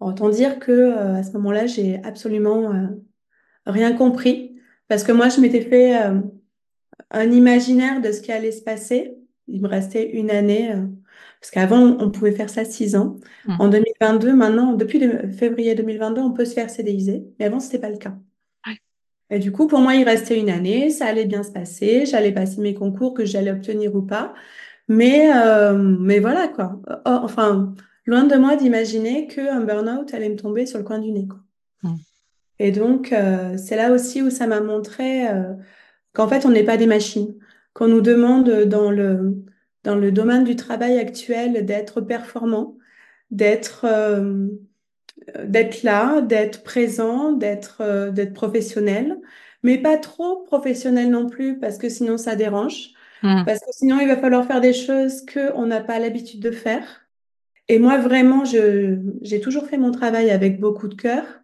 [0.00, 2.88] Autant dire que euh, à ce moment-là, j'ai absolument euh,
[3.70, 4.56] rien compris
[4.88, 6.20] parce que moi, je m'étais fait euh,
[7.10, 9.16] un imaginaire de ce qui allait se passer.
[9.48, 10.86] Il me restait une année, euh,
[11.40, 13.16] parce qu'avant, on pouvait faire ça six ans.
[13.46, 13.56] Hmm.
[13.60, 17.78] En 2022, maintenant, depuis de- février 2022, on peut se faire CDIser, mais avant, c'était
[17.78, 18.14] pas le cas.
[18.66, 18.78] Ouais.
[19.30, 22.32] Et du coup, pour moi, il restait une année, ça allait bien se passer, j'allais
[22.32, 24.34] passer mes concours, que j'allais obtenir ou pas.
[24.88, 26.80] Mais, euh, mais voilà, quoi.
[27.06, 27.74] Oh, enfin,
[28.06, 31.38] loin de moi d'imaginer qu'un burn-out allait me tomber sur le coin du nez, quoi.
[32.60, 35.54] Et donc, euh, c'est là aussi où ça m'a montré euh,
[36.14, 37.36] qu'en fait, on n'est pas des machines,
[37.74, 39.44] qu'on nous demande dans le,
[39.84, 42.78] dans le domaine du travail actuel d'être performant,
[43.32, 44.48] d'être euh,
[45.44, 49.18] d'être là, d'être présent, d'être euh, d'être professionnel,
[49.62, 52.90] mais pas trop professionnel non plus, parce que sinon ça dérange,
[53.22, 53.44] Hmm.
[53.44, 57.02] parce que sinon il va falloir faire des choses qu'on n'a pas l'habitude de faire.
[57.68, 61.39] Et moi, vraiment, je, j'ai toujours fait mon travail avec beaucoup de cœur.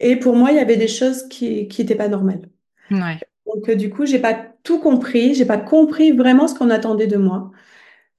[0.00, 2.48] Et pour moi, il y avait des choses qui qui étaient pas normales.
[2.90, 3.18] Ouais.
[3.46, 7.06] Donc, euh, du coup, j'ai pas tout compris, j'ai pas compris vraiment ce qu'on attendait
[7.06, 7.50] de moi.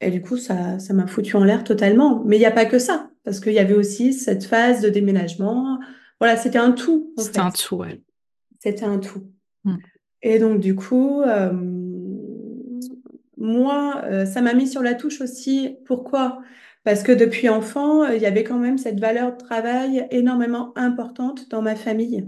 [0.02, 2.24] Et du coup, ça, ça m'a foutu en l'air totalement.
[2.26, 4.90] Mais il n'y a pas que ça, parce qu'il y avait aussi cette phase de
[4.90, 5.80] déménagement.
[6.20, 8.02] Voilà, c'était un tout, C'était un tout, ouais.
[8.60, 9.24] C'était un tout.
[9.64, 9.78] Hmm.
[10.22, 11.52] Et donc, du coup, euh,
[13.38, 15.78] moi, euh, ça m'a mis sur la touche aussi.
[15.86, 16.42] Pourquoi?
[16.86, 21.50] Parce que depuis enfant, il y avait quand même cette valeur de travail énormément importante
[21.50, 22.28] dans ma famille.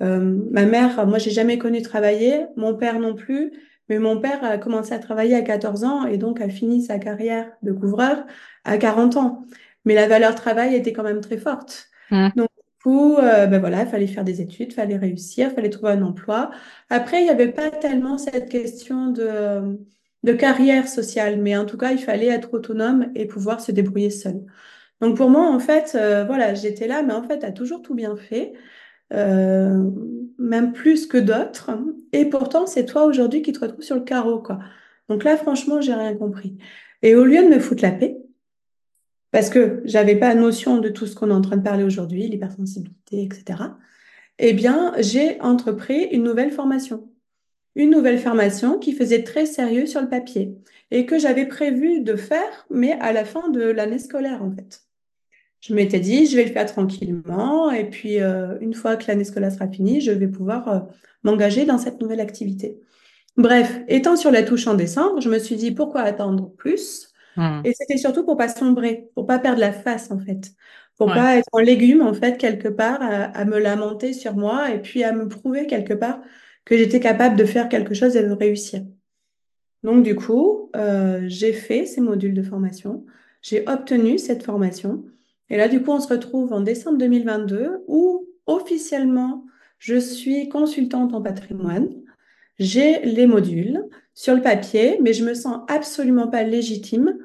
[0.00, 3.52] Euh, ma mère, moi, j'ai jamais connu travailler, mon père non plus,
[3.88, 7.00] mais mon père a commencé à travailler à 14 ans et donc a fini sa
[7.00, 8.24] carrière de couvreur
[8.64, 9.44] à 40 ans.
[9.84, 11.88] Mais la valeur travail était quand même très forte.
[12.12, 12.28] Hmm.
[12.36, 15.92] Donc, du coup, euh, ben voilà, il fallait faire des études, fallait réussir, fallait trouver
[15.92, 16.52] un emploi.
[16.90, 19.76] Après, il n'y avait pas tellement cette question de,
[20.22, 24.10] de carrière sociale, mais en tout cas, il fallait être autonome et pouvoir se débrouiller
[24.10, 24.42] seul.
[25.00, 27.94] Donc, pour moi, en fait, euh, voilà, j'étais là, mais en fait, as toujours tout
[27.94, 28.52] bien fait
[29.12, 29.90] euh,
[30.38, 31.70] même plus que d'autres.
[32.12, 34.58] Et pourtant, c'est toi aujourd'hui qui te retrouves sur le carreau, quoi.
[35.08, 36.56] Donc là, franchement, j'ai rien compris.
[37.02, 38.18] Et au lieu de me foutre la paix,
[39.32, 42.28] parce que j'avais pas notion de tout ce qu'on est en train de parler aujourd'hui,
[42.28, 43.62] l'hypersensibilité, etc.,
[44.38, 47.10] eh bien, j'ai entrepris une nouvelle formation.
[47.76, 50.56] Une nouvelle formation qui faisait très sérieux sur le papier
[50.90, 54.82] et que j'avais prévu de faire, mais à la fin de l'année scolaire, en fait.
[55.60, 59.24] Je m'étais dit, je vais le faire tranquillement, et puis euh, une fois que l'année
[59.24, 60.80] scolaire sera finie, je vais pouvoir euh,
[61.22, 62.80] m'engager dans cette nouvelle activité.
[63.36, 67.08] Bref, étant sur la touche en décembre, je me suis dit, pourquoi attendre plus?
[67.36, 67.60] Hmm.
[67.64, 70.50] Et c'était surtout pour pas sombrer, pour pas perdre la face, en fait.
[70.96, 71.14] Pour Ouais.
[71.14, 74.80] pas être en légume, en fait, quelque part, à, à me lamenter sur moi, et
[74.80, 76.20] puis à me prouver quelque part
[76.64, 78.82] que j'étais capable de faire quelque chose et de réussir.
[79.82, 83.06] Donc, du coup, euh, j'ai fait ces modules de formation,
[83.42, 85.04] j'ai obtenu cette formation.
[85.48, 89.46] Et là, du coup, on se retrouve en décembre 2022 où officiellement,
[89.78, 91.88] je suis consultante en patrimoine.
[92.58, 93.82] J'ai les modules
[94.14, 97.18] sur le papier, mais je me sens absolument pas légitime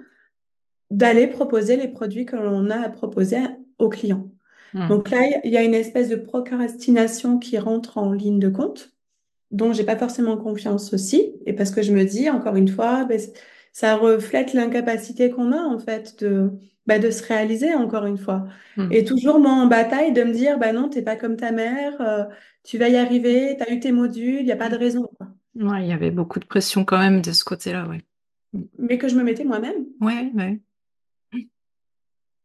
[0.92, 3.40] d'aller proposer les produits que l'on a à proposer
[3.80, 4.30] aux clients.
[4.74, 4.88] Hmm.
[4.88, 8.95] Donc là, il y a une espèce de procrastination qui rentre en ligne de compte
[9.56, 13.06] dont j'ai pas forcément confiance aussi, et parce que je me dis, encore une fois,
[13.06, 13.20] ben,
[13.72, 16.52] ça reflète l'incapacité qu'on a, en fait, de,
[16.86, 18.46] ben, de se réaliser, encore une fois.
[18.76, 18.92] Hmm.
[18.92, 21.94] Et toujours, moi, en bataille, de me dire, bah non, t'es pas comme ta mère,
[22.02, 22.26] euh,
[22.64, 25.10] tu vas y arriver, t'as eu tes modules, il n'y a pas de raison.
[25.56, 28.04] Ouais, il y avait beaucoup de pression quand même de ce côté-là, ouais.
[28.78, 30.60] Mais que je me mettais moi-même, Ouais, ouais.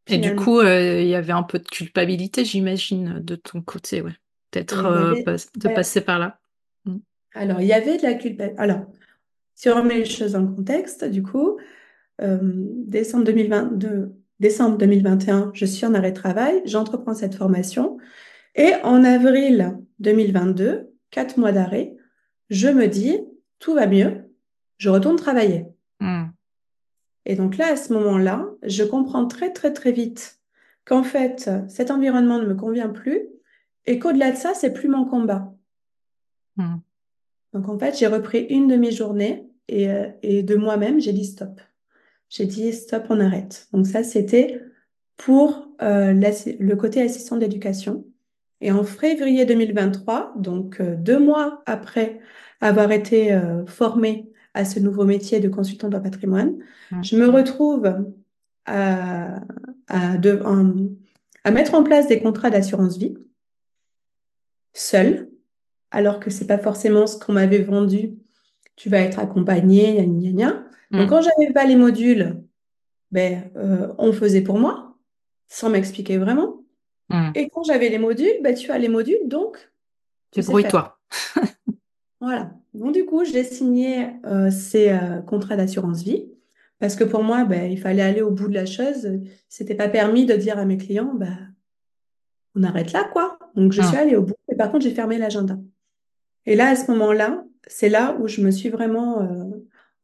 [0.06, 4.00] Et du coup, euh, il y avait un peu de culpabilité, j'imagine, de ton côté,
[4.00, 4.14] ouais.
[4.50, 5.22] Peut-être euh, avait,
[5.56, 6.39] de ouais, passer par là.
[7.34, 8.60] Alors, il y avait de la culpabilité.
[8.60, 8.86] Alors,
[9.54, 11.58] si on remet les choses dans le contexte, du coup,
[12.22, 17.98] euh, décembre 2022, décembre 2021, je suis en arrêt de travail, j'entreprends cette formation.
[18.54, 21.94] Et en avril 2022, quatre mois d'arrêt,
[22.48, 23.18] je me dis,
[23.58, 24.24] tout va mieux,
[24.78, 25.66] je retourne travailler.
[26.00, 26.28] Hmm.
[27.26, 30.40] Et donc là, à ce moment-là, je comprends très, très, très vite
[30.84, 33.28] qu'en fait, cet environnement ne me convient plus
[33.86, 35.52] et qu'au-delà de ça, c'est plus mon combat.
[36.56, 36.78] Hmm.
[37.52, 41.12] Donc en fait, j'ai repris une de mes journées et, euh, et de moi-même, j'ai
[41.12, 41.60] dit stop.
[42.28, 43.68] J'ai dit stop, on arrête.
[43.72, 44.60] Donc ça, c'était
[45.16, 48.04] pour euh, le côté assistant d'éducation.
[48.60, 52.20] Et en février 2023, donc euh, deux mois après
[52.60, 56.58] avoir été euh, formée à ce nouveau métier de consultant en patrimoine,
[56.90, 57.02] Hmm.
[57.02, 57.86] je me retrouve
[58.66, 59.40] à,
[59.88, 60.74] à, de- en-
[61.44, 63.16] à mettre en place des contrats d'assurance vie
[64.72, 65.29] seule,
[65.90, 68.14] alors que c'est pas forcément ce qu'on m'avait vendu.
[68.76, 70.50] Tu vas être accompagné, gna gna gna.
[70.90, 71.08] Donc Hmm.
[71.08, 72.42] quand j'avais pas les modules,
[73.12, 74.96] ben euh, on faisait pour moi,
[75.48, 76.62] sans m'expliquer vraiment.
[77.10, 77.30] Hmm.
[77.34, 79.56] Et quand j'avais les modules, ben tu as les modules, donc
[80.32, 80.54] tu faire.
[80.54, 80.98] Débrouille-toi.
[82.20, 82.52] Voilà.
[82.74, 86.26] Donc du coup, j'ai signé euh, ces euh, contrats d'assurance vie
[86.78, 89.08] parce que pour moi, ben, il fallait aller au bout de la chose.
[89.48, 91.36] C'était pas permis de dire à mes clients, ben,
[92.54, 93.38] on arrête là, quoi.
[93.54, 94.00] Donc je suis Hmm.
[94.00, 94.34] allée au bout.
[94.52, 95.56] Et par contre, j'ai fermé l'agenda.
[96.46, 99.44] Et là, à ce moment-là, c'est là où je me suis vraiment euh,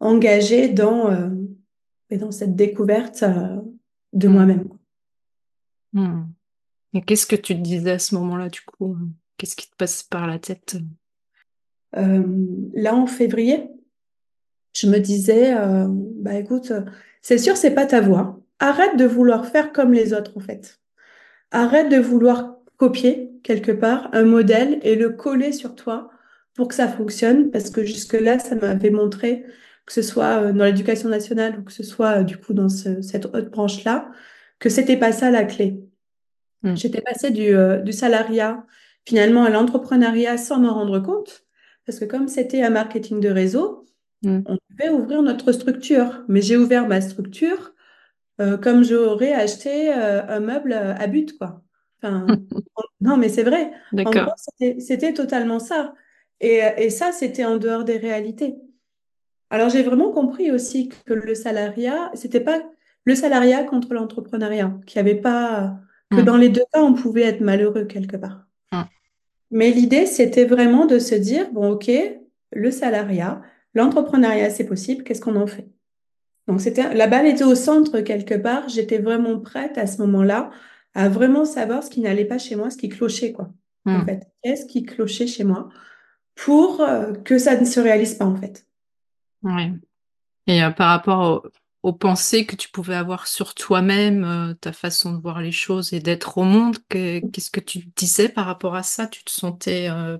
[0.01, 1.31] engagée dans, euh,
[2.11, 3.57] et dans cette découverte euh,
[4.13, 4.33] de Hmm.
[4.33, 4.69] moi-même.
[5.93, 6.25] Hmm.
[6.95, 8.97] Et qu'est-ce que tu te disais à ce moment-là, du coup?
[9.37, 10.77] Qu'est-ce qui te passe par la tête?
[11.97, 12.23] Euh,
[12.75, 13.69] là, en février,
[14.75, 16.83] je me disais, euh, bah écoute, euh,
[17.23, 18.41] c'est sûr, c'est pas ta voix.
[18.59, 20.81] Arrête de vouloir faire comme les autres, en fait.
[21.51, 26.11] Arrête de vouloir copier quelque part un modèle et le coller sur toi
[26.57, 29.45] pour que ça fonctionne, parce que jusque-là, ça m'avait montré,
[29.85, 32.69] que ce soit euh, dans l'éducation nationale ou que ce soit euh, du coup dans
[32.69, 34.11] ce- cette autre branche-là,
[34.59, 35.81] que c'était pas ça la clé.
[36.63, 36.75] Hmm.
[36.75, 38.65] J'étais passée du, euh, du salariat
[39.05, 41.45] finalement à l'entrepreneuriat sans m'en rendre compte,
[41.85, 43.83] parce que comme c'était un marketing de réseau,
[44.23, 44.41] Hmm.
[44.47, 46.25] on devait ouvrir notre structure.
[46.27, 47.75] Mais j'ai ouvert ma structure
[48.41, 51.63] euh, comme j'aurais acheté euh, un meuble à but, quoi.
[52.03, 52.27] Enfin,
[53.03, 53.73] non, mais c'est vrai.
[53.93, 54.35] D'accord.
[54.79, 55.95] c'était totalement ça.
[56.41, 58.57] Et, et ça, c'était en dehors des réalités.
[59.51, 62.63] Alors, j'ai vraiment compris aussi que le salariat, c'était pas
[63.05, 65.77] le salariat contre l'entrepreneuriat, qu'il n'y avait pas,
[66.11, 66.25] que Hmm.
[66.25, 68.47] dans les deux cas, on pouvait être malheureux quelque part.
[68.73, 68.83] Hmm.
[69.51, 71.91] Mais l'idée, c'était vraiment de se dire, bon, OK,
[72.53, 73.43] le salariat,
[73.75, 75.69] l'entrepreneuriat, c'est possible, qu'est-ce qu'on en fait?
[76.49, 78.69] Donc, c'était, la balle était au centre quelque part.
[78.69, 80.51] J'étais vraiment prête à ce moment-là
[80.95, 83.51] à vraiment savoir ce qui n'allait pas chez moi, ce qui clochait, quoi.
[83.93, 84.05] En Hmm.
[84.05, 85.69] fait, qu'est-ce qui clochait chez moi?
[86.37, 88.67] Pour euh, que ça ne se réalise pas, en fait.
[89.43, 89.73] Ouais.
[90.47, 91.49] Et euh, par rapport au-
[91.89, 95.93] aux pensées que tu pouvais avoir sur toi-même, euh, ta façon de voir les choses
[95.93, 99.07] et d'être au monde, que- qu'est-ce que tu te disais par rapport à ça?
[99.07, 100.19] Tu te sentais euh,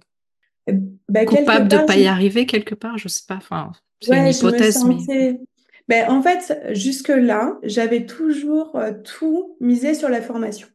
[0.69, 2.99] Ben, quelque coupable de part, pas y arriver quelque part?
[2.99, 3.37] Je sais pas.
[3.37, 5.41] Enfin, c'est une ouais, je me hypothèse, mais sentais.
[5.89, 10.67] Ben, en fait, jusque-là, j'avais toujours tout misé sur la formation.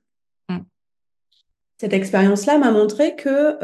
[0.49, 0.59] Hmm.
[1.77, 3.57] Cette expérience-là m'a montré que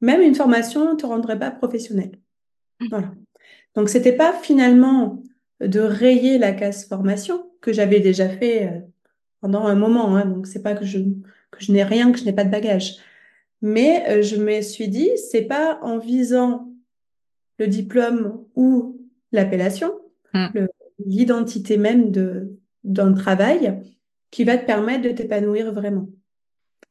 [0.00, 2.12] même une formation ne te rendrait pas professionnel.
[2.90, 3.12] Voilà.
[3.74, 5.22] Donc, c'était pas finalement
[5.60, 8.80] de rayer la case formation que j'avais déjà fait euh,
[9.40, 10.16] pendant un moment.
[10.16, 10.98] Hein, donc, c'est pas que je,
[11.50, 12.96] que je n'ai rien, que je n'ai pas de bagage.
[13.60, 16.68] Mais euh, je me suis dit, c'est pas en visant
[17.58, 19.00] le diplôme ou
[19.32, 19.92] l'appellation,
[20.54, 20.68] le-
[21.04, 23.80] l'identité même de, d'un travail
[24.30, 26.08] qui va te permettre de t'épanouir vraiment.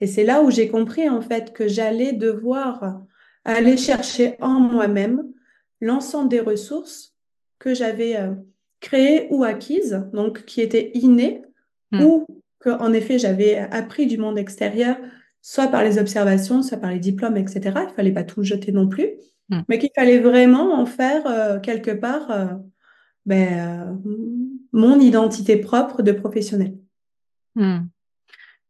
[0.02, 3.02] Et c'est là où j'ai compris en fait que j'allais devoir
[3.46, 5.24] aller chercher en moi-même
[5.82, 7.16] l'ensemble des ressources
[7.60, 8.34] que j'avais euh,
[8.80, 11.42] créées ou acquises, donc qui étaient innées,
[11.92, 12.02] Hmm.
[12.04, 12.28] ou
[12.60, 14.98] que en effet j'avais appris du monde extérieur,
[15.42, 17.62] soit par les observations, soit par les diplômes, etc.
[17.90, 19.12] Il fallait pas tout jeter non plus,
[19.50, 19.62] Hmm.
[19.70, 22.48] mais qu'il fallait vraiment en faire euh, quelque part euh,
[23.26, 23.98] ben,
[24.74, 26.74] mon identité propre de professionnel.
[27.56, 27.86] Hmm.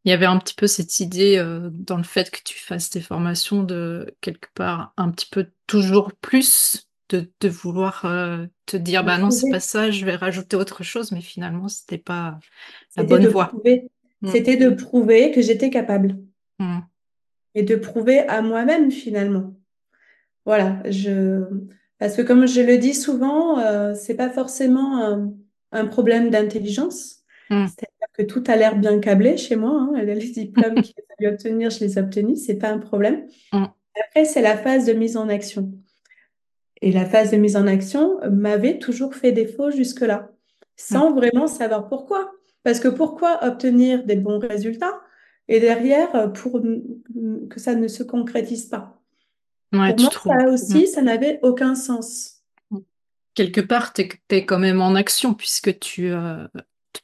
[0.08, 2.90] Il y avait un petit peu cette idée euh, dans le fait que tu fasses
[2.90, 8.78] tes formations de quelque part un petit peu toujours plus de, de vouloir euh, te
[8.78, 12.40] dire bah non c'est pas ça je vais rajouter autre chose mais finalement c'était pas
[12.96, 13.52] la bonne voie.
[14.22, 14.30] Hmm.
[14.32, 16.16] c'était de prouver que j'étais capable
[16.58, 16.80] Hmm.
[17.54, 19.56] et de prouver à moi-même finalement.
[20.46, 21.44] Voilà, je
[22.00, 25.34] parce que comme je le dis souvent, euh, c'est pas forcément un,
[25.74, 27.24] un problème d'intelligence.
[27.50, 27.66] Hmm.
[28.18, 29.72] Que tout a l'air bien câblé chez moi.
[29.96, 30.02] hein.
[30.04, 33.28] Les diplômes qu'il a fallu obtenir, je les ai obtenus, c'est pas un problème.
[33.52, 33.66] Hmm.
[34.08, 35.72] Après, c'est la phase de mise en action.
[36.82, 40.32] Et la phase de mise en action m'avait toujours fait défaut jusque-là,
[40.76, 42.32] sans vraiment savoir pourquoi.
[42.64, 45.00] Parce que pourquoi obtenir des bons résultats
[45.48, 46.62] et derrière euh, pour
[47.50, 49.02] que ça ne se concrétise pas?
[49.74, 50.34] Ouais, Pour tu moi, trouves.
[50.34, 50.54] ça Hmm.
[50.54, 52.44] aussi, ça n'avait aucun sens.
[53.34, 56.48] Quelque part t'es, t'es quand même en action puisque tu euh,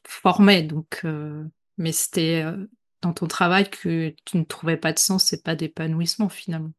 [0.02, 1.42] te formais donc euh,
[1.78, 2.66] Mais c'était euh,
[3.02, 6.72] dans ton travail que tu ne trouvais pas de sens et pas d'épanouissement finalement.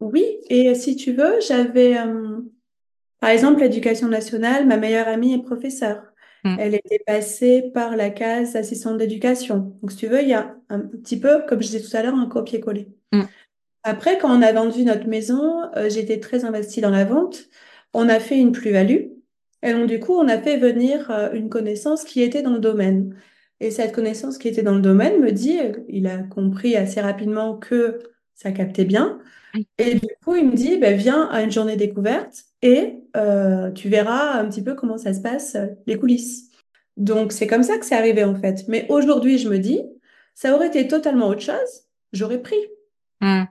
[0.00, 2.40] Oui, et si tu veux, j'avais, euh,
[3.20, 6.02] par exemple, l'éducation nationale, ma meilleure amie est professeure.
[6.42, 6.56] Mm.
[6.58, 9.76] Elle était passée par la case assistante d'éducation.
[9.80, 12.02] Donc, si tu veux, il y a un petit peu, comme je disais tout à
[12.02, 12.88] l'heure, un copier-coller.
[13.12, 13.22] Mm.
[13.84, 17.44] Après, quand on a vendu notre maison, euh, j'étais très investie dans la vente.
[17.94, 19.11] On a fait une plus-value.
[19.62, 22.58] Et donc, du coup, on a fait venir euh, une connaissance qui était dans le
[22.58, 23.16] domaine.
[23.60, 27.00] Et cette connaissance qui était dans le domaine me dit, euh, il a compris assez
[27.00, 28.00] rapidement que
[28.34, 29.20] ça captait bien.
[29.78, 33.88] Et du coup, il me dit, ben, viens à une journée découverte et euh, tu
[33.88, 35.56] verras un petit peu comment ça se passe,
[35.86, 36.50] les coulisses.
[36.96, 38.64] Donc, c'est comme ça que c'est arrivé en fait.
[38.68, 39.82] Mais aujourd'hui, je me dis,
[40.34, 42.56] ça aurait été totalement autre chose, j'aurais pris.
[43.20, 43.44] Mm.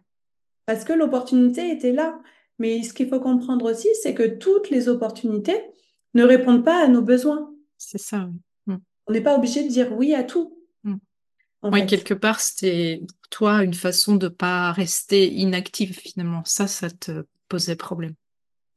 [0.66, 2.20] Parce que l'opportunité était là.
[2.60, 5.60] Mais ce qu'il faut comprendre aussi, c'est que toutes les opportunités
[6.14, 7.52] ne répondent pas à nos besoins.
[7.78, 8.30] C'est ça,
[8.68, 8.74] oui.
[8.74, 8.78] Mm.
[9.08, 10.58] On n'est pas obligé de dire oui à tout.
[10.84, 10.96] Mm.
[11.64, 11.86] Oui, fait.
[11.86, 16.42] quelque part, c'était pour toi une façon de pas rester inactive finalement.
[16.46, 18.14] Ça, ça te posait problème.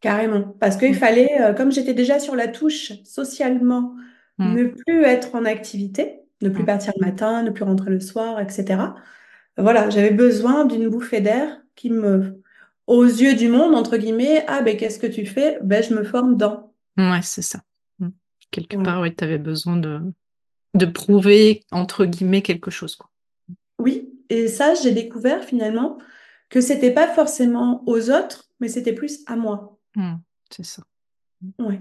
[0.01, 0.55] Carrément.
[0.61, 0.95] Parce qu'il Mm.
[0.95, 3.95] fallait, euh, comme j'étais déjà sur la touche socialement,
[4.39, 4.55] Mm.
[4.55, 8.41] ne plus être en activité, ne plus partir le matin, ne plus rentrer le soir,
[8.41, 8.95] etc.
[9.57, 12.43] Voilà, j'avais besoin d'une bouffée d'air qui me,
[12.89, 15.59] aux yeux du monde, entre guillemets, ah ben qu'est-ce que tu fais?
[15.63, 16.74] Ben je me forme dans.
[16.97, 17.63] Ouais, c'est ça.
[17.99, 18.09] Mm.
[18.51, 20.01] Quelque part, oui, tu avais besoin de,
[20.75, 22.97] de prouver, entre guillemets, quelque chose.
[22.97, 23.11] Quoi.
[23.79, 25.99] Oui, et ça, j'ai découvert finalement
[26.49, 29.79] que c'était pas forcément aux autres, mais c'était plus à moi.
[29.97, 30.17] Mm.
[30.51, 30.85] C'est ça.
[31.59, 31.79] Ouais.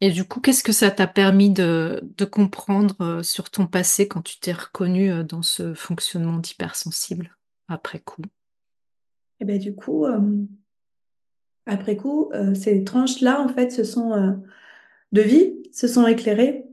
[0.00, 4.06] Et du coup, qu'est-ce que ça t'a permis de, de comprendre euh, sur ton passé
[4.06, 7.36] quand tu t'es reconnu euh, dans ce fonctionnement d'hypersensible
[7.66, 8.22] après coup?
[9.40, 10.20] Et ben du coup, euh,
[11.68, 14.32] après coup, euh, ces tranches-là, en fait, se sont euh,
[15.12, 16.64] de vie, se sont éclairées.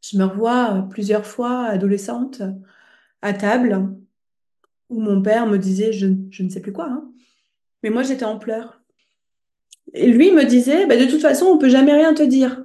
[0.00, 2.42] Je me revois euh, plusieurs fois adolescente
[3.20, 3.90] à table
[4.88, 7.04] où mon père me disait je, je ne sais plus quoi, hein.
[7.82, 8.80] mais moi j'étais en pleurs.
[9.92, 12.64] Et lui me disait bah, de toute façon on peut jamais rien te dire.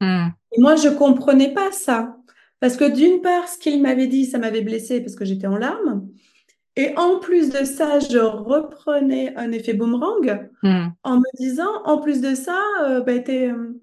[0.00, 0.28] Mm.
[0.52, 2.16] Et moi je comprenais pas ça
[2.58, 5.58] parce que d'une part ce qu'il m'avait dit ça m'avait blessée parce que j'étais en
[5.58, 6.08] larmes
[6.80, 10.88] et en plus de ça je reprenais un effet boomerang Mm.
[11.02, 13.80] en me disant en plus de ça euh, bah, t'es, euh,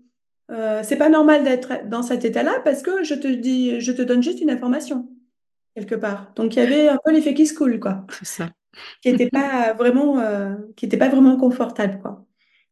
[0.52, 4.02] euh, c'est pas normal d'être dans cet état-là parce que je te dis je te
[4.02, 5.10] donne juste une information
[5.76, 6.32] quelque part.
[6.36, 8.50] Donc il y avait un peu l'effet qui se coule, quoi, C'est ça.
[9.04, 12.26] qui n'était pas vraiment, euh, qui était pas vraiment confortable, quoi.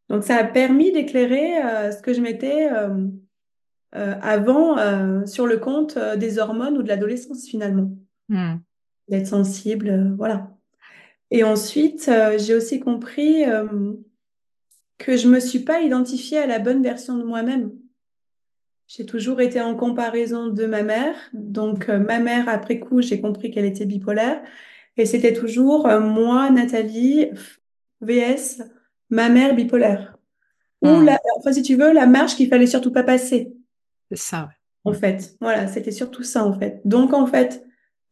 [0.09, 4.77] Donc ça a permis d'éclairer ce que je mettais euh, avant
[5.25, 7.89] sur le compte des hormones ou de l'adolescence finalement,
[8.29, 8.55] Mm.
[9.07, 10.51] D'être sensible, euh, voilà.
[11.31, 13.93] Et ensuite, euh, j'ai aussi compris euh,
[14.97, 17.71] que je me suis pas identifiée à la bonne version de moi-même.
[18.87, 21.15] J'ai toujours été en comparaison de ma mère.
[21.33, 24.41] Donc, ma mère, après coup, j'ai compris qu'elle était bipolaire.
[24.95, 27.31] Et c'était toujours moi, Nathalie,
[28.01, 28.61] VS,
[29.09, 30.15] ma mère bipolaire.
[30.83, 31.05] Ou, Mm.
[31.05, 33.53] la, enfin, si tu veux, la marche qu'il fallait surtout pas passer,
[34.11, 34.49] C'est ça,
[34.83, 35.35] en fait.
[35.41, 36.81] Voilà, c'était surtout ça, en fait.
[36.85, 37.65] Donc, en fait,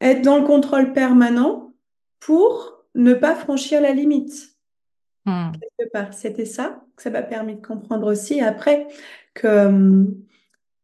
[0.03, 1.73] être dans le contrôle permanent
[2.19, 4.55] pour ne pas franchir la limite
[5.25, 5.31] ouais.
[5.33, 5.51] Mm.
[5.53, 6.13] quelque part.
[6.13, 8.87] C'était ça que ça m'a permis de comprendre aussi après
[9.33, 10.05] que,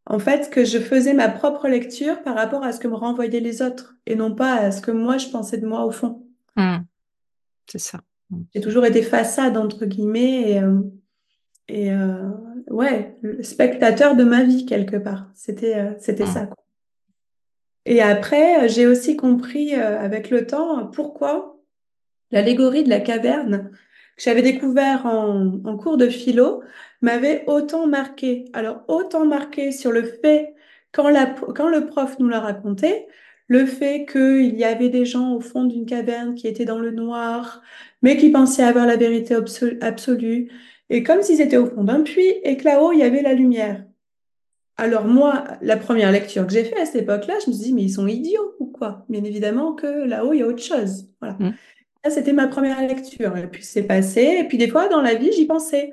[0.05, 3.39] en fait, que je faisais ma propre lecture par rapport à ce que me renvoyaient
[3.39, 6.25] les autres et non pas à ce que moi je pensais de moi au fond.
[6.55, 6.77] Mm.
[7.67, 8.01] C'est ça.
[8.53, 10.79] J'ai toujours été façade entre guillemets et, euh,
[11.67, 12.29] et euh,
[12.69, 15.27] ouais, le spectateur de ma vie quelque part.
[15.35, 16.33] C'était euh, c'était Mm.
[16.33, 16.55] ça, quoi.
[17.89, 21.59] Et après, euh, j'ai aussi compris euh, avec le temps pourquoi
[22.31, 23.71] l'allégorie de la caverne
[24.15, 26.61] que j'avais découvert en, cours de philo
[27.01, 28.45] m'avait autant marqué.
[28.53, 30.53] Alors, autant marqué sur le fait,
[30.91, 33.07] quand le prof nous l'a raconté,
[33.47, 36.91] le fait qu'il y avait des gens au fond d'une caverne qui étaient dans le
[36.91, 37.63] noir,
[38.03, 40.51] mais qui pensaient avoir la vérité absolue, absolue
[40.89, 43.33] et comme s'ils étaient au fond d'un puits, et que là-haut, il y avait la
[43.33, 43.83] lumière.
[44.79, 47.73] Alors moi, la première lecture que j'ai faite à cette époque-là, je me suis dit,
[47.73, 49.05] mais ils sont idiots ou quoi?
[49.09, 51.07] Bien évidemment que là-haut, il y a autre chose.
[51.19, 51.35] Voilà.
[51.37, 51.53] Mm.
[52.05, 53.35] Ça, c'était ma première lecture.
[53.35, 54.37] Et puis c'est passé.
[54.39, 55.91] Et puis des fois, dans la vie, j'y pensais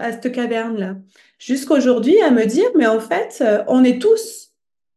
[0.00, 0.96] à cette caverne-là.
[1.38, 4.52] Jusqu'aujourd'hui, à me dire, mais en fait, euh, on est tous,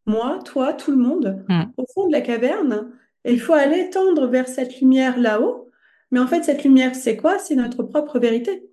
[0.08, 1.66] moi, toi, tout le monde, Mm.
[1.78, 2.90] au fond de la caverne.
[3.26, 5.70] Et il faut aller tendre vers cette lumière là-haut.
[6.10, 7.38] Mais en fait, cette lumière, c'est quoi?
[7.38, 8.64] C'est notre propre vérité.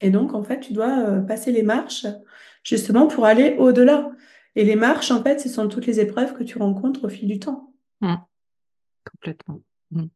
[0.00, 2.06] Et donc, en fait, tu dois euh, passer les marches
[2.62, 4.10] justement pour aller au-delà.
[4.54, 7.28] Et les marches, en fait, ce sont toutes les épreuves que tu rencontres au fil
[7.28, 7.74] du temps.
[8.00, 8.16] Mm.
[9.10, 9.62] Complètement.
[9.90, 10.06] Mm.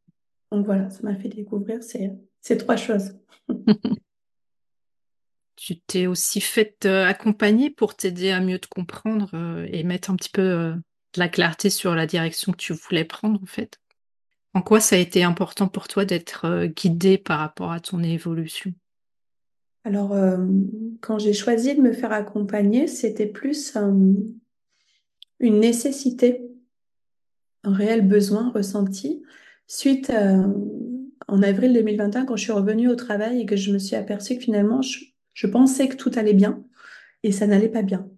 [0.52, 3.14] Donc voilà, ça m'a fait découvrir ces, ces trois choses.
[5.58, 10.10] Tu t'es aussi fait euh, accompagner pour t'aider à mieux te comprendre euh, et mettre
[10.10, 10.74] un petit peu euh,
[11.16, 13.80] la clarté sur la direction que tu voulais prendre, en fait.
[14.56, 18.02] En quoi ça a été important pour toi d'être euh, guidée par rapport à ton
[18.02, 18.72] évolution?
[19.86, 20.36] Alors, euh,
[21.00, 24.14] quand j'ai choisi de me faire accompagner, c'était plus euh,
[25.38, 26.42] une nécessité,
[27.62, 29.22] un réel besoin ressenti
[29.68, 30.12] suite
[31.28, 34.38] en avril 2021 quand je suis revenue au travail et que je me suis aperçue
[34.38, 36.64] que finalement, je pensais que tout allait bien
[37.22, 38.08] et ça n'allait pas bien.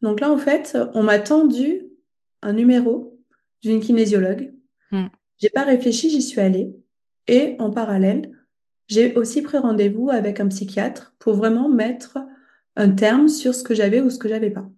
[0.00, 1.82] Donc là, en fait, on m'a tendu
[2.40, 3.20] un numéro
[3.60, 4.54] d'une kinésiologue.
[4.92, 5.08] Hmm.
[5.36, 6.74] J'ai pas réfléchi, j'y suis allée.
[7.28, 8.32] Et en parallèle,
[8.90, 12.18] j'ai aussi pris rendez-vous avec un psychiatre pour vraiment mettre
[12.74, 14.68] un terme sur ce que j'avais ou ce que j'avais pas.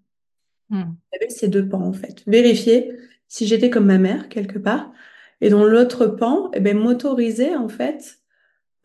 [0.69, 0.93] Hmm.
[1.13, 2.23] J'avais ces deux pans, en fait.
[2.27, 2.95] Vérifier
[3.29, 4.93] si j'étais comme ma mère, quelque part.
[5.41, 8.19] Et dans l'autre pan, eh ben, m'autoriser, en fait,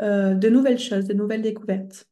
[0.01, 2.07] euh, de nouvelles choses, de nouvelles découvertes.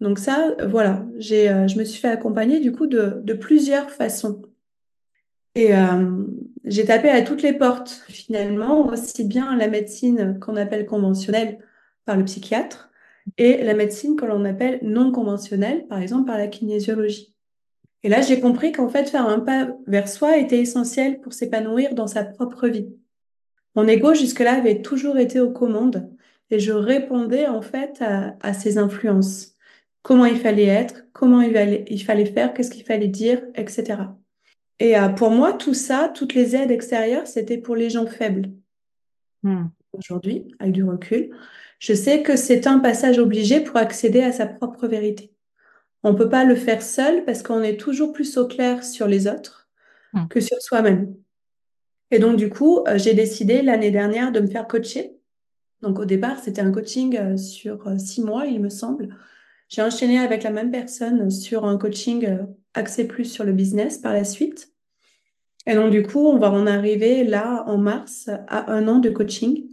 [0.00, 3.90] Donc ça, voilà, j'ai, euh, je me suis fait accompagner du coup de, de plusieurs
[3.90, 4.42] façons.
[5.54, 6.22] Et euh,
[6.64, 11.58] j'ai tapé à toutes les portes finalement, aussi bien la médecine qu'on appelle conventionnelle
[12.04, 12.90] par le psychiatre
[13.38, 17.34] et la médecine que l'on appelle non conventionnelle, par exemple par la kinésiologie.
[18.02, 21.94] Et là, j'ai compris qu'en fait, faire un pas vers soi était essentiel pour s'épanouir
[21.94, 22.88] dans sa propre vie.
[23.74, 26.10] Mon ego jusque-là avait toujours été aux commandes
[26.50, 29.54] et je répondais en fait à, à ces influences
[30.02, 34.02] comment il fallait être, comment il fallait, il fallait faire, qu'est-ce qu'il fallait dire, etc.
[34.78, 38.50] Et euh, pour moi, tout ça, toutes les aides extérieures, c'était pour les gens faibles.
[39.42, 39.66] Hmm.
[39.92, 41.30] Aujourd'hui, avec du recul,
[41.80, 45.34] je sais que c'est un passage obligé pour accéder à sa propre vérité.
[46.04, 49.08] On ne peut pas le faire seul parce qu'on est toujours plus au clair sur
[49.08, 49.68] les autres
[50.12, 50.28] hmm.
[50.28, 51.14] que sur soi-même.
[52.10, 55.16] Et donc, du coup, euh, j'ai décidé l'année dernière de me faire coacher.
[55.80, 59.08] Donc, au départ, c'était un coaching euh, sur six mois, il me semble,
[59.70, 62.42] j'ai enchaîné avec la même personne sur un coaching euh,
[62.74, 64.72] axé plus sur le business par la suite.
[65.66, 69.08] Et donc, du coup, on va en arriver là, en mars, à un an de
[69.10, 69.70] coaching.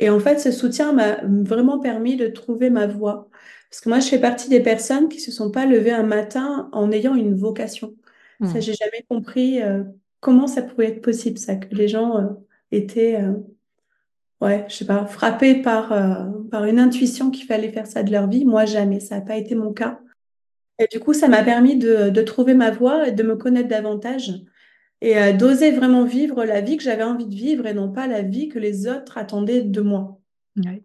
[0.00, 3.28] Et en fait, ce soutien m'a vraiment permis de trouver ma voie.
[3.70, 6.68] Parce que moi, je fais partie des personnes qui se sont pas levées un matin
[6.72, 7.94] en ayant une vocation.
[8.42, 8.62] Ça, hmm.
[8.62, 9.82] j'ai jamais compris euh,
[10.20, 12.28] comment ça pouvait être possible, ça, que les gens euh,
[12.70, 13.20] étaient
[14.40, 18.12] ouais, je sais pas, frappés par, euh, par une intuition qu'il fallait faire ça de
[18.12, 18.44] leur vie.
[18.44, 19.00] Moi, jamais.
[19.00, 20.00] Ça n'a pas été mon cas.
[20.78, 23.68] Et du coup, ça m'a permis de, de, trouver ma voie et de me connaître
[23.68, 24.32] davantage
[25.00, 28.06] et euh, d'oser vraiment vivre la vie que j'avais envie de vivre et non pas
[28.06, 30.18] la vie que les autres attendaient de moi.
[30.56, 30.82] Ouais.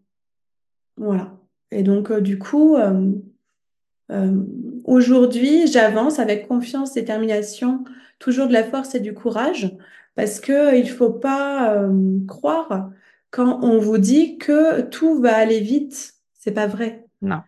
[0.98, 1.34] Voilà.
[1.72, 2.78] Et donc, euh, du coup,
[4.84, 7.84] aujourd'hui, j'avance avec confiance, détermination,
[8.20, 9.76] toujours de la force et du courage
[10.16, 11.90] parce que il faut pas
[12.28, 12.92] croire
[13.32, 16.14] quand on vous dit que tout va aller vite.
[16.34, 17.08] C'est pas vrai.
[17.24, 17.42] Non.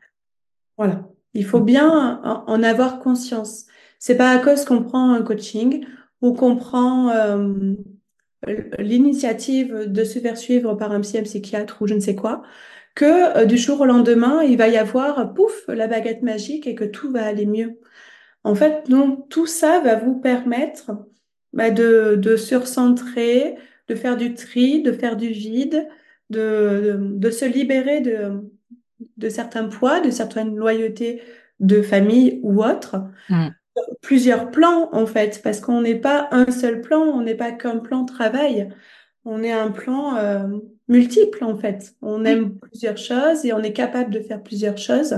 [0.75, 1.07] Voilà.
[1.35, 3.67] Il faut bien en avoir conscience.
[3.99, 5.85] C'est pas à cause qu'on prend un coaching
[6.21, 7.73] ou qu'on prend euh,
[8.79, 12.41] l'initiative de se faire suivre par un psy, psychiatre ou je ne sais quoi,
[12.95, 16.75] que euh, du jour au lendemain, il va y avoir, pouf, la baguette magique et
[16.75, 17.79] que tout va aller mieux.
[18.43, 20.91] En fait, donc, tout ça va vous permettre
[21.53, 23.55] bah, de, de se recentrer,
[23.87, 25.87] de faire du tri, de faire du vide,
[26.29, 28.43] de, se libérer de,
[29.17, 31.21] de certains poids, de certaines loyautés
[31.59, 32.97] de famille ou autres.
[33.29, 33.47] Mm.
[34.01, 37.77] Plusieurs plans, en fait, parce qu'on n'est pas un seul plan, on n'est pas qu'un
[37.77, 38.69] plan travail,
[39.25, 40.47] on est un plan euh,
[40.87, 41.95] multiple, en fait.
[42.01, 45.15] On aime plusieurs choses et on est capable de faire plusieurs choses.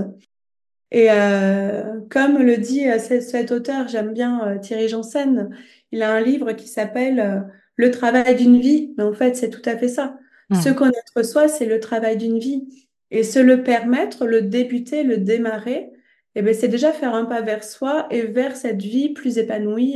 [0.92, 5.50] Et euh, comme le dit euh, cet auteur, j'aime bien Thierry Janssen,
[5.92, 7.46] il a un livre qui s'appelle
[7.76, 8.94] le travail d'une vie.
[8.98, 10.18] Mais en fait, c'est tout à fait ça.
[10.50, 10.56] Hmm.
[10.56, 12.88] Se connaître soi, c'est le travail d'une vie.
[13.12, 15.92] Et se le permettre, le débuter, le démarrer,
[16.40, 19.96] eh ben, c'est déjà faire un pas vers soi et vers cette vie plus épanouie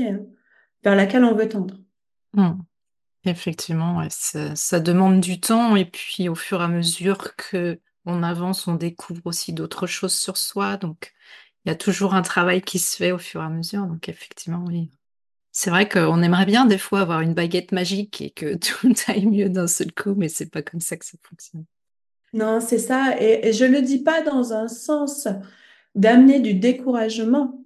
[0.84, 1.76] vers laquelle on veut tendre.
[2.34, 2.54] Hmm.
[3.24, 8.68] Effectivement, ça, demande du temps et puis au fur et à mesure que on avance,
[8.68, 10.78] on découvre aussi d'autres choses sur soi.
[10.78, 11.14] Donc,
[11.64, 13.86] il y a toujours un travail qui se fait au fur et à mesure.
[13.86, 14.90] Donc, effectivement, oui.
[15.52, 19.28] C'est vrai qu'on aimerait bien des fois avoir une baguette magique et que tout aille
[19.28, 21.66] mieux d'un seul coup, mais c'est pas comme ça que ça fonctionne.
[22.34, 23.22] Non, c'est ça.
[23.22, 25.28] Et, je je le dis pas dans un sens
[25.96, 27.62] d'amener du découragement,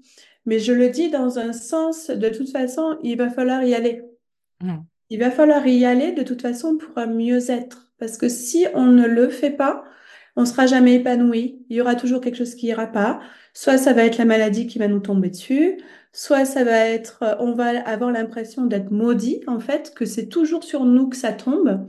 [0.46, 4.04] mais je le dis dans un sens, de toute façon, il va falloir y aller.
[4.62, 4.76] Mmh.
[5.10, 7.92] Il va falloir y aller de toute façon pour mieux être.
[8.00, 9.84] Parce que si on ne le fait pas,
[10.36, 11.64] on sera jamais épanoui.
[11.70, 13.22] Il y aura toujours quelque chose qui ira pas.
[13.54, 15.78] Soit ça va être la maladie qui va nous tomber dessus,
[16.12, 20.28] soit ça va être, euh, on va avoir l'impression d'être maudit, en fait, que c'est
[20.28, 21.88] toujours sur nous que ça tombe.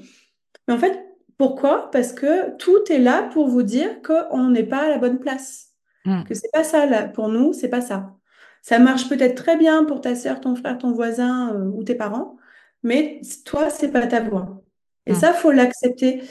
[0.68, 1.04] Mais en fait,
[1.38, 1.90] pourquoi?
[1.90, 5.65] Parce que tout est là pour vous dire qu'on n'est pas à la bonne place.
[6.06, 6.22] Hmm.
[6.24, 8.14] Que c'est pas ça, là, pour nous, c'est pas ça.
[8.62, 11.94] Ça marche peut-être très bien pour ta sœur, ton frère, ton voisin euh, ou tes
[11.96, 12.36] parents,
[12.82, 14.62] mais toi, c'est pas ta voix.
[15.06, 15.16] Et Mm.
[15.16, 16.22] ça, faut l'accepter.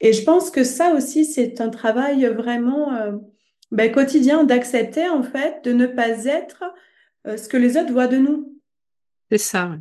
[0.00, 3.12] Et je pense que ça aussi, c'est un travail vraiment euh,
[3.72, 6.64] ben, quotidien d'accepter en fait de ne pas être
[7.26, 8.58] euh, ce que les autres voient de nous.
[9.30, 9.78] C'est ça, ouais.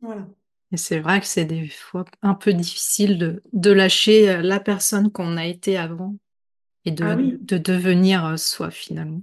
[0.00, 0.26] Voilà.
[0.72, 5.10] Et c'est vrai que c'est des fois un peu difficile de, de lâcher la personne
[5.10, 6.16] qu'on a été avant
[6.88, 7.38] et Ah de, oui.
[7.40, 9.22] de devenir euh, soi finalement.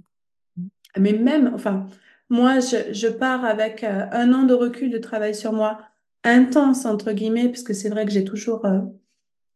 [0.98, 1.86] Mais même, enfin,
[2.30, 5.78] moi, je, je pars avec euh, un an de recul de travail sur moi
[6.24, 8.80] intense, entre guillemets, parce que c'est vrai que j'ai toujours, euh,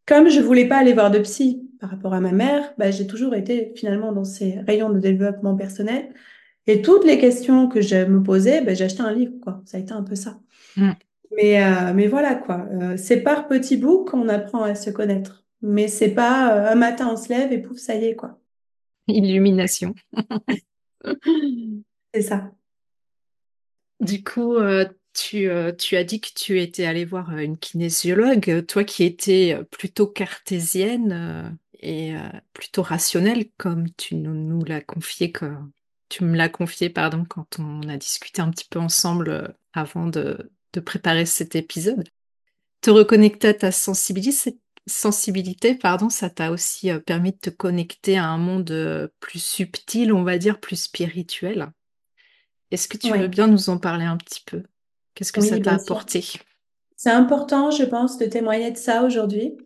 [0.06, 3.06] comme je voulais pas aller voir de psy par rapport à ma mère, bah, j'ai
[3.06, 6.10] toujours été finalement dans ces rayons de développement personnel.
[6.66, 9.62] Et toutes les questions que je me posais, bah, j'ai acheté un livre, quoi.
[9.64, 10.38] Ça a été un peu ça.
[10.76, 10.90] Mm.
[11.36, 12.66] Mais, euh, mais voilà, quoi.
[12.96, 15.44] C'est par petits bouts qu'on apprend à se connaître.
[15.62, 18.38] Mais c'est pas euh, un matin on se lève et pouf, ça y est, quoi.
[19.08, 19.94] Illumination.
[22.14, 22.50] C'est ça.
[24.00, 28.64] Du coup, euh, tu, euh, tu as dit que tu étais allée voir une kinésiologue,
[28.66, 31.50] toi qui étais plutôt cartésienne euh,
[31.80, 35.46] et euh, plutôt rationnelle, comme tu nous, nous l'as confié, que,
[36.08, 40.50] tu me l'as confié, pardon, quand on a discuté un petit peu ensemble avant de,
[40.72, 42.08] de préparer cet épisode.
[42.80, 48.18] Te reconnecter à ta sensibilité, sensibilité, pardon, ça t'a aussi euh, permis de te connecter
[48.18, 51.70] à un monde euh, plus subtil, on va dire, plus spirituel.
[52.70, 54.62] Est-ce que tu veux bien nous en parler un petit peu?
[55.14, 56.24] Qu'est-ce que ça t'a apporté?
[56.96, 59.56] C'est important, je pense, de témoigner de ça aujourd'hui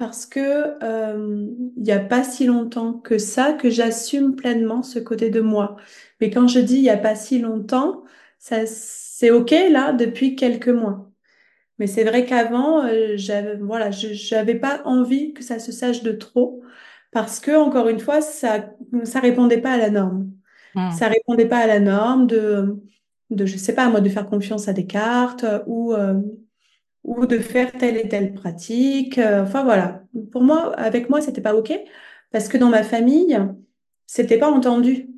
[0.00, 1.46] parce que euh,
[1.76, 5.76] il n'y a pas si longtemps que ça que j'assume pleinement ce côté de moi.
[6.20, 8.02] Mais quand je dis il n'y a pas si longtemps,
[8.38, 11.09] ça c'est OK là depuis quelques mois.
[11.80, 16.04] Mais c'est vrai qu'avant, euh, j'avais voilà, je j'avais pas envie que ça se sache
[16.04, 16.62] de trop
[17.12, 18.70] parce que encore une fois, ça
[19.04, 20.32] ça répondait pas à la norme.
[20.74, 22.76] Hmm, Ça répondait pas à la norme de
[23.30, 26.20] de je sais pas moi de faire confiance à des cartes ou euh,
[27.04, 29.18] ou de faire telle et telle pratique.
[29.18, 30.04] Euh, Enfin voilà.
[30.32, 31.72] Pour moi, avec moi, c'était pas OK
[32.32, 33.38] parce que dans ma famille,
[34.06, 35.08] c'était pas entendu.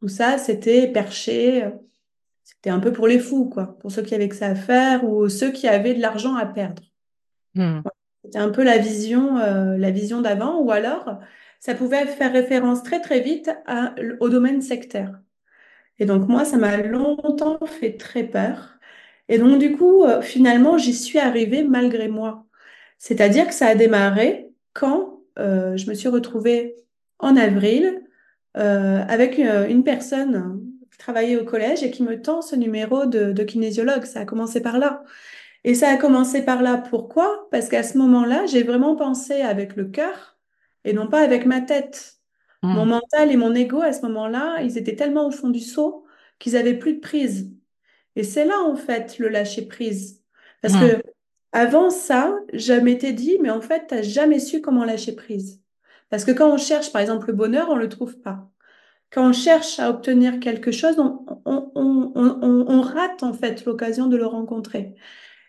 [0.00, 1.64] Tout ça, c'était perché.
[2.42, 3.78] Euh, C'était un peu pour les fous, quoi.
[3.80, 6.46] Pour ceux qui avaient que ça à faire ou ceux qui avaient de l'argent à
[6.46, 6.82] perdre.
[7.54, 7.82] hmm,
[8.24, 10.60] C'était un peu la vision, euh, la vision d'avant.
[10.60, 11.18] Ou alors,
[11.60, 15.20] ça pouvait faire référence très très vite à- au domaine sectaire.
[15.98, 18.78] Et donc moi, ça m'a longtemps fait très peur.
[19.28, 22.46] Et donc du coup, euh, finalement, j'y suis arrivée malgré moi.
[22.98, 26.76] C'est-à-dire que ça a démarré quand euh, je me suis retrouvée
[27.20, 28.02] en avril
[28.58, 30.60] euh, avec une, une personne
[30.98, 34.04] travaillait au collège et qui me tend ce numéro de, de kinésiologue.
[34.04, 35.02] Ça a commencé par là.
[35.64, 36.76] Et ça a commencé par là.
[36.76, 37.48] Pourquoi?
[37.50, 40.36] Parce qu'à ce moment-là, j'ai vraiment pensé avec le cœur
[40.84, 42.16] et non pas avec ma tête.
[42.62, 45.60] Mon hmm, mental et mon ego, à ce moment-là, ils étaient tellement au fond du
[45.60, 46.04] seau
[46.38, 47.52] qu'ils avaient plus de prise.
[48.14, 50.22] Et c'est là, en fait, le lâcher prise.
[50.60, 51.02] Parce hmm, que
[51.52, 55.60] avant ça, je m'étais dit, mais en fait, t'as jamais su comment lâcher prise.
[56.08, 58.48] Parce que quand on cherche, par exemple, le bonheur, on le trouve pas.
[59.12, 63.64] Quand on cherche à obtenir quelque chose, on, on, on, on, on rate, en fait,
[63.64, 64.94] l'occasion de le rencontrer.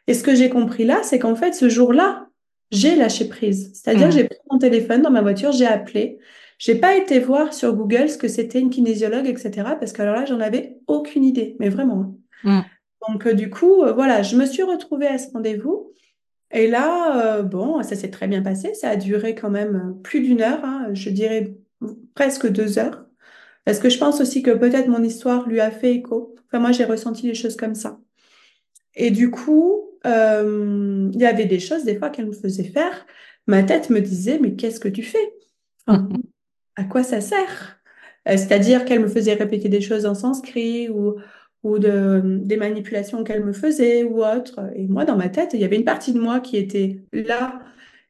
[0.07, 2.27] Et ce que j'ai compris là, c'est qu'en fait, ce jour-là,
[2.71, 3.71] j'ai lâché prise.
[3.73, 6.17] C'est-à-dire que hmm, j'ai pris mon téléphone dans ma voiture, j'ai appelé.
[6.57, 9.51] J'ai pas été voir sur Google ce que c'était une kinésiologue, etc.
[9.79, 12.15] Parce que alors là, j'en avais aucune idée, mais vraiment.
[12.43, 12.61] hmm.
[13.07, 15.91] Donc, euh, du coup, euh, voilà, je me suis retrouvée à ce rendez-vous.
[16.51, 18.73] Et là, euh, bon, ça s'est très bien passé.
[18.73, 21.55] Ça a duré quand même plus d'une heure, hein, je dirais
[22.13, 23.05] presque deux heures.
[23.65, 26.35] Parce que je pense aussi que peut-être mon histoire lui a fait écho.
[26.47, 27.99] Enfin, moi, j'ai ressenti les choses comme ça.
[28.95, 33.05] Et du coup, euh, il y avait des choses, des fois, qu'elle me faisait faire.
[33.47, 35.33] Ma tête me disait, mais qu'est-ce que tu fais?
[35.87, 36.09] Enfin,
[36.75, 37.79] à quoi ça sert?
[38.27, 41.15] Euh, c'est-à-dire qu'elle me faisait répéter des choses en sanskrit ou,
[41.63, 44.59] ou de, des manipulations qu'elle me faisait ou autre.
[44.75, 47.59] Et moi, dans ma tête, il y avait une partie de moi qui était là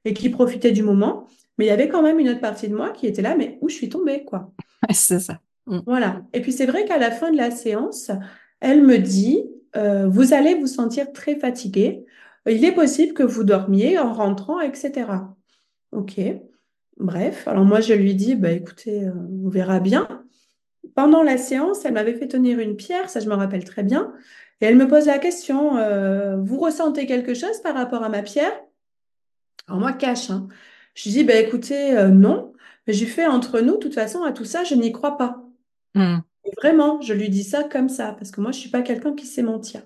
[0.06, 1.28] et qui profitait du moment,
[1.58, 3.58] mais il y avait quand même une autre partie de moi qui était là, mais
[3.62, 4.52] où je suis tombée, quoi?
[4.94, 5.40] C'est ça.
[5.66, 6.22] Hmm, Voilà.
[6.34, 8.12] Et puis c'est vrai qu'à la fin de la séance,
[8.60, 9.44] elle me dit,
[9.76, 12.06] euh, vous allez vous sentir très fatigué.
[12.48, 15.36] Il est possible que vous dormiez en rentrant, etc.
[15.92, 16.20] Ok.
[16.98, 19.14] Bref, alors moi je lui dis, bah écoutez, euh,
[19.44, 20.08] on verra bien.
[20.96, 24.14] Pendant la séance, elle m'avait fait tenir une pierre, ça je me rappelle très bien,
[24.62, 28.22] et elle me pose la question, euh, vous ressentez quelque chose par rapport à ma
[28.22, 28.54] pierre?
[29.68, 30.48] Alors moi, cache, hein.
[30.94, 32.53] Je dis, bah écoutez, non,
[32.88, 35.44] mais j'ai fait entre nous, de toute façon, à tout ça, je n'y crois pas.
[35.96, 36.18] hmm,
[36.62, 39.26] vraiment, je lui dis ça comme ça, parce que moi, je suis pas quelqu'un qui
[39.26, 39.82] sait mentir.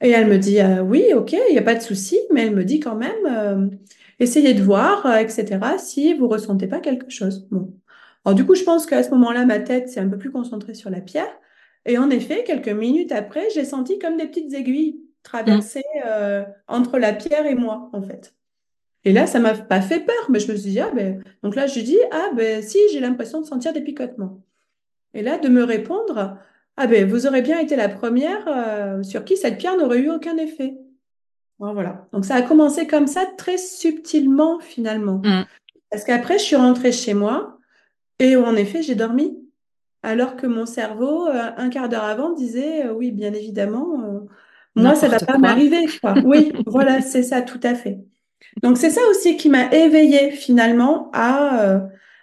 [0.00, 2.54] Et elle me dit, euh, oui, ok, il n'y a pas de souci, mais elle
[2.54, 3.68] me dit quand même, euh,
[4.18, 7.48] essayez de voir, euh, etc., si vous ressentez pas quelque chose.
[7.50, 7.74] Bon.
[8.24, 10.74] Alors du coup, je pense qu'à ce moment-là, ma tête s'est un peu plus concentrée
[10.74, 11.32] sur la pierre.
[11.86, 16.98] Et en effet, quelques minutes après, j'ai senti comme des petites aiguilles traverser euh, entre
[16.98, 18.35] la pierre et moi, en fait.
[19.06, 21.54] Et là, ça m'a pas fait peur, mais je me suis dit, ah ben, donc
[21.54, 24.40] là, je dis, ah ben, si, j'ai l'impression de sentir des picotements.
[25.14, 26.36] Et là, de me répondre,
[26.76, 30.10] ah ben, vous aurez bien été la première euh, sur qui cette pierre n'aurait eu
[30.10, 30.76] aucun effet.
[31.60, 32.08] Voilà.
[32.12, 35.22] Donc, ça a commencé comme ça, très subtilement, finalement.
[35.24, 35.44] Mm.
[35.88, 37.60] Parce qu'après, je suis rentrée chez moi
[38.18, 39.38] et en effet, j'ai dormi.
[40.02, 44.26] Alors que mon cerveau, euh, un quart d'heure avant, disait, oui, bien évidemment,
[44.74, 45.86] moi, ça va pas m'arriver,
[46.24, 48.00] Oui, voilà, c'est ça, tout à fait.
[48.62, 51.80] Donc, c'est ça aussi qui m'a éveillée finalement à, euh,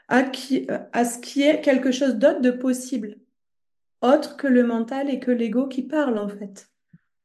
[0.08, 3.18] à, qui, à ce qui est quelque chose d'autre de possible,
[4.02, 6.70] autre que le mental et que l'ego qui parle en fait.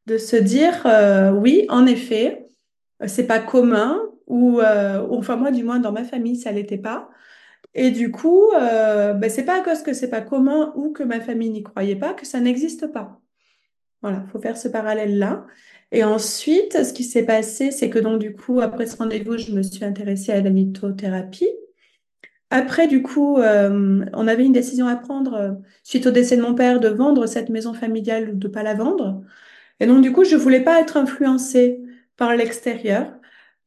[0.07, 2.47] De se dire, euh, oui, en effet,
[3.07, 7.09] c'est pas commun, ou euh, enfin moi du moins dans ma famille ça l'était pas.
[7.75, 11.21] Et du coup, ben, c'est pas à cause que c'est pas commun ou que ma
[11.21, 13.21] famille n'y croyait pas que ça n'existe pas.
[14.03, 15.47] Voilà, il faut faire ce parallèle-là.
[15.93, 19.53] Et ensuite, ce qui s'est passé, c'est que donc du coup, après ce rendez-vous, je
[19.53, 21.49] me suis intéressée à la lithothérapie.
[22.51, 26.43] Après, du coup, euh, on avait une décision à prendre euh, suite au décès de
[26.43, 29.23] mon père de vendre cette maison familiale ou de pas la vendre.
[29.81, 31.81] Et donc, du coup, je voulais pas être influencée
[32.17, 33.13] par l'extérieur.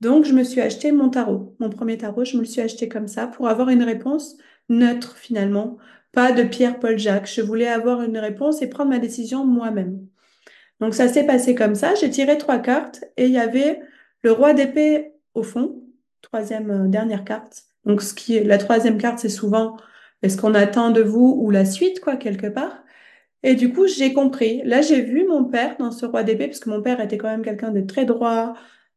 [0.01, 2.25] Donc, je me suis acheté mon tarot, mon premier tarot.
[2.25, 4.37] Je me le suis acheté comme ça pour avoir une réponse
[4.69, 5.77] neutre finalement,
[6.11, 7.31] pas de Pierre-Paul Jacques.
[7.31, 10.07] Je voulais avoir une réponse et prendre ma décision moi-même.
[10.81, 11.95] Donc ça s'est passé comme ça.
[11.95, 13.81] J'ai tiré trois cartes et il y avait
[14.23, 15.81] le roi d'épée au fond,
[16.21, 17.63] troisième euh, dernière carte.
[17.85, 19.77] Donc ce qui est la troisième carte, c'est souvent
[20.23, 22.83] est-ce qu'on attend de vous ou la suite quoi quelque part.
[23.43, 24.61] Et du coup, j'ai compris.
[24.65, 27.29] Là, j'ai vu mon père dans ce roi d'épée parce que mon père était quand
[27.29, 28.53] même quelqu'un de très droit,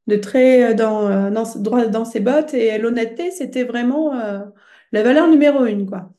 [0.07, 4.13] de très euh, dans, euh, dans droit dans ses bottes et l'honnêteté, c'était vraiment
[4.93, 6.14] la valeur numéro une quoi.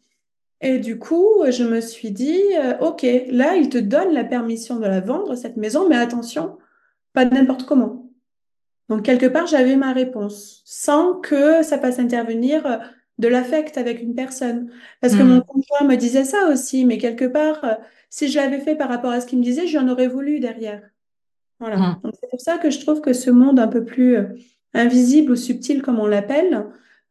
[0.66, 4.78] Et du coup, je me suis dit, euh, OK, là, il te donne la permission
[4.78, 6.58] de la vendre, cette maison, mais attention,
[7.14, 8.10] pas n'importe comment.
[8.90, 12.78] Donc, quelque part, j'avais ma réponse, sans que ça passe intervenir euh,
[13.20, 14.72] de l'affect avec une personne.
[15.02, 15.44] Parce que mon hmm.
[15.44, 17.76] conjoint me disait ça aussi, mais quelque part, euh,
[18.10, 20.82] si je l'avais fait par rapport à ce qu'il me disait, j'en aurais voulu derrière.
[21.60, 21.78] Voilà.
[21.78, 21.96] Hmm.
[22.04, 24.18] Donc, c'est pour ça que je trouve que ce monde un peu plus
[24.74, 26.66] invisible ou subtil, comme on l'appelle,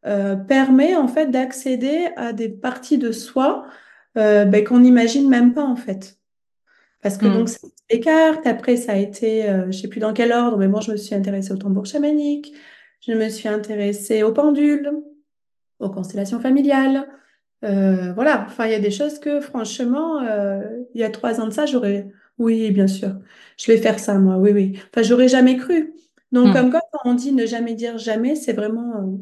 [0.05, 3.65] euh, permet en fait d'accéder à des parties de soi
[4.19, 6.19] euh, ben, qu'on n'imagine même pas en fait.
[7.01, 7.67] Parce que donc, hmm.
[7.91, 10.79] les cartes, après, ça a été, euh, je sais plus dans quel ordre, mais bon,
[10.79, 12.53] je me suis intéressée au tambour chamanique,
[13.01, 14.91] je me suis intéressée aux pendules,
[15.79, 17.07] aux constellations familiales.
[17.61, 20.21] voilà, enfin, il y a des choses que, franchement,
[20.93, 23.15] il y a trois ans de ça, j'aurais, oui, bien sûr,
[23.57, 24.79] je vais faire ça, moi, oui, oui.
[24.91, 25.93] Enfin, j'aurais jamais cru.
[26.31, 26.53] Donc, hmm.
[26.53, 29.19] comme quand on dit ne jamais dire jamais, c'est vraiment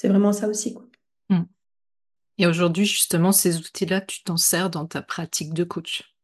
[0.00, 0.72] c'est vraiment ça aussi.
[0.72, 0.86] Quoi.
[1.28, 1.42] Hmm.
[2.38, 6.14] Et aujourd'hui, justement, ces outils-là, tu t'en sers dans ta pratique de coach?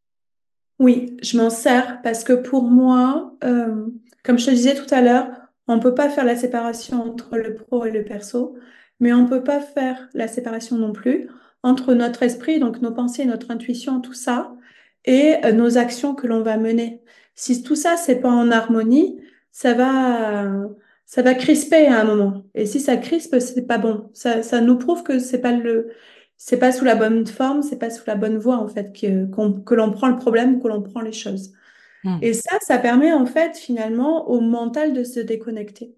[0.78, 3.86] Oui, je m'en sers parce que pour moi, euh,
[4.24, 5.28] comme je te disais tout à l'heure,
[5.68, 8.56] on ne peut pas faire la séparation entre le pro et le perso,
[8.98, 11.28] mais on ne peut pas faire la séparation non plus
[11.62, 14.54] entre notre esprit, donc nos pensées, notre intuition, tout ça,
[15.04, 17.02] et euh, nos actions que l'on va mener.
[17.34, 19.20] Si tout ça, c'est pas en harmonie,
[19.52, 20.46] ça va,
[21.06, 22.44] ça va crisper à un moment.
[22.54, 24.10] Et si ça crispe, c'est pas bon.
[24.12, 25.88] Ça, ça nous prouve que c'est pas le,
[26.36, 29.26] c'est pas sous la bonne forme, c'est pas sous la bonne voie en fait que,
[29.62, 31.52] que l'on prend le problème, que l'on prend les choses.
[32.02, 32.18] Hmm.
[32.22, 35.94] Et ça, ça permet en fait finalement au mental de se déconnecter.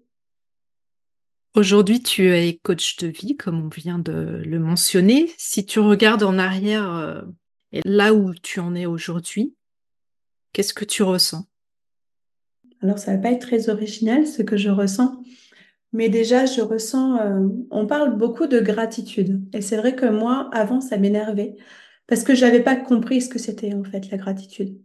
[1.55, 5.33] Aujourd'hui, tu es coach de vie, comme on vient de le mentionner.
[5.37, 7.21] Si tu regardes en arrière, euh,
[7.83, 9.55] là où tu en es aujourd'hui,
[10.53, 11.48] qu'est-ce que tu ressens?
[12.81, 15.21] Alors, ça va pas être très original ce que je ressens,
[15.91, 19.41] mais déjà, je ressens, euh, on parle beaucoup de gratitude.
[19.53, 21.55] Et c'est vrai que moi, avant, ça m'énervait
[22.07, 24.79] parce que j'avais pas compris ce que c'était en fait la gratitude.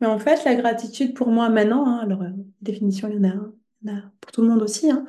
[0.00, 3.30] Mais en fait, la gratitude pour moi maintenant, hein, alors euh, définition, il y, en
[3.30, 5.06] a, pour tout le monde aussi, hein,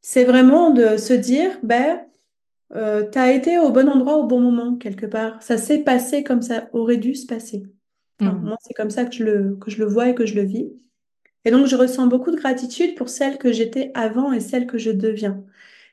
[0.00, 2.00] c'est vraiment de se dire, ben,
[2.74, 5.42] euh, tu as été au bon endroit au bon moment quelque part.
[5.42, 7.64] Ça s'est passé comme ça aurait dû se passer.
[8.20, 8.28] Mmh.
[8.28, 10.42] Moi, c'est comme ça que je, le, que je le vois et que je le
[10.42, 10.70] vis.
[11.44, 14.78] Et donc, je ressens beaucoup de gratitude pour celle que j'étais avant et celle que
[14.78, 15.42] je deviens.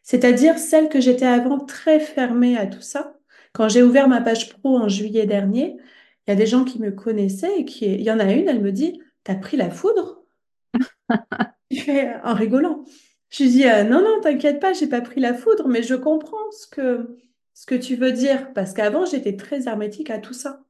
[0.04, 3.18] C'est-à-dire celle que j'étais avant très fermée à tout ça.
[3.54, 5.78] Quand j'ai ouvert ma page pro en juillet dernier,
[6.28, 8.48] il y a des gens qui me connaissaient et qui, il y en a une,
[8.48, 10.24] elle me dit, t'as pris la foudre?
[12.24, 12.84] en rigolant.
[13.30, 15.96] Je lui dis, euh, non, non, t'inquiète pas, j'ai pas pris la foudre, mais je
[15.96, 17.18] comprends ce que,
[17.54, 20.64] ce que tu veux dire, parce qu'avant, j'étais très hermétique à tout ça.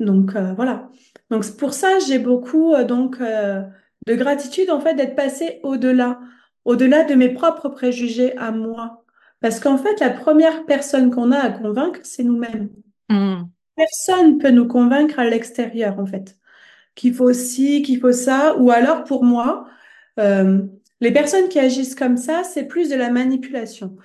[0.00, 0.90] Donc, euh, voilà.
[1.30, 3.18] Donc, pour ça, j'ai beaucoup, euh, donc,
[4.06, 6.20] de gratitude, en fait, d'être passé au-delà,
[6.64, 9.04] au-delà de mes propres préjugés à moi.
[9.40, 12.70] Parce qu'en fait, la première personne qu'on a à convaincre, c'est nous-mêmes.
[13.08, 13.42] Mmh.
[13.76, 16.38] personne peut nous convaincre à l'extérieur, en fait.
[16.94, 18.56] Qu'il faut ci, qu'il faut ça.
[18.58, 19.66] Ou alors, pour moi,
[20.18, 20.62] euh,
[21.00, 23.96] les personnes qui agissent comme ça, c'est plus de la manipulation.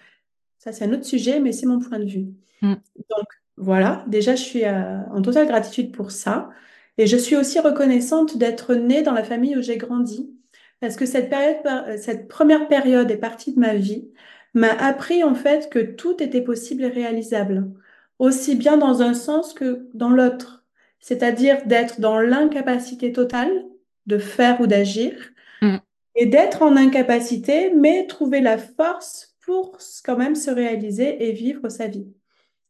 [0.57, 2.27] Ça, c'est un autre sujet, mais c'est mon point de vue.
[2.61, 2.73] Mm.
[3.09, 3.27] Donc,
[3.57, 6.49] voilà, déjà, je suis euh, en totale gratitude pour ça.
[6.97, 10.33] Et je suis aussi reconnaissante d'être née dans la famille où j'ai grandi.
[10.79, 14.09] Parce que cette période, euh, cette première période est partie de ma vie,
[14.53, 17.71] m'a appris en fait que tout était possible et réalisable,
[18.19, 20.65] aussi bien dans un sens que dans l'autre.
[20.99, 23.65] C'est-à-dire d'être dans l'incapacité totale
[24.07, 25.13] de faire ou d'agir,
[25.61, 25.77] Mm.
[26.15, 31.69] et d'être en incapacité, mais trouver la force pour quand même se réaliser et vivre
[31.69, 32.07] sa vie.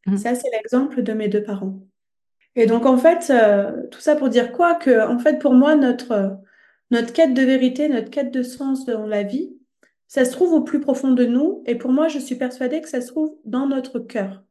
[0.05, 0.17] Mm.
[0.17, 1.79] Ça, c'est l'exemple de mes deux parents.
[2.57, 4.73] Et donc, en fait, euh, tout ça pour dire quoi?
[4.73, 6.39] Que, en fait, pour moi, notre,
[6.89, 9.55] notre quête de vérité, notre quête de sens dans la vie,
[10.07, 11.61] ça se trouve au plus profond de nous.
[11.67, 14.43] Et pour moi, je suis persuadée que ça se trouve dans notre cœur,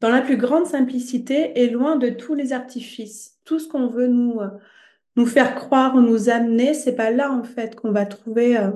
[0.00, 3.38] dans la plus grande simplicité et loin de tous les artifices.
[3.44, 7.44] Tout ce qu'on veut nous, euh, faire croire ou nous amener, c'est pas là, en
[7.44, 8.70] fait, qu'on va trouver euh,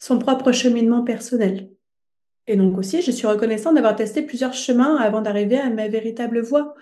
[0.00, 1.70] son propre cheminement personnel.
[2.48, 6.40] Et donc aussi, je suis reconnaissante d'avoir testé plusieurs chemins avant d'arriver à ma véritable
[6.40, 6.74] voie.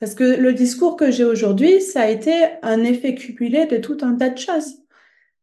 [0.00, 2.32] Parce que le discours que j'ai aujourd'hui, ça a été
[2.62, 4.76] un effet cumulé de tout un tas de choses.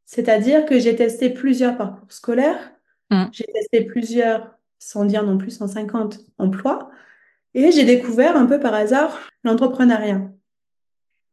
[0.06, 2.72] C'est-à-dire que j'ai testé plusieurs parcours scolaires,
[3.12, 3.26] Mm.
[3.32, 6.90] j'ai testé plusieurs, sans dire non plus 150 emplois,
[7.54, 10.22] et j'ai découvert un peu par hasard l'entrepreneuriat.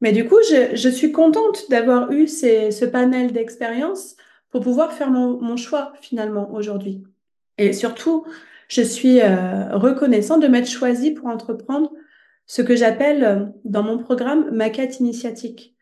[0.03, 4.16] Mais du coup, je, je suis contente d'avoir eu ces- ce panel d'expériences
[4.51, 7.05] pour pouvoir faire mon, mon choix finalement aujourd'hui.
[7.57, 8.27] Et surtout,
[8.68, 11.91] je suis euh, reconnaissante de m'être choisie pour entreprendre
[12.53, 15.74] ce que j'appelle euh, dans mon programme ma quête initiatique.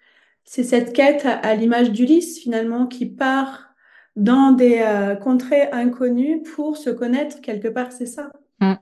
[0.45, 3.75] C'est cette quête à, l'image d'Ulysse finalement qui part
[4.15, 8.31] dans des euh, contrées inconnues pour se connaître quelque part, c'est ça?
[8.61, 8.75] Mm.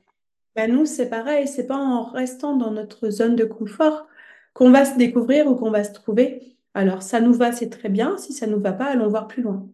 [0.55, 4.07] Ben nous, c'est pareil, c'est pas en restant dans notre zone de confort
[4.53, 6.59] qu'on va se découvrir ou qu'on va se trouver.
[6.74, 8.18] Alors, ça nous va, c'est très bien.
[8.18, 9.66] Si ça nous va pas, allons voir plus loin.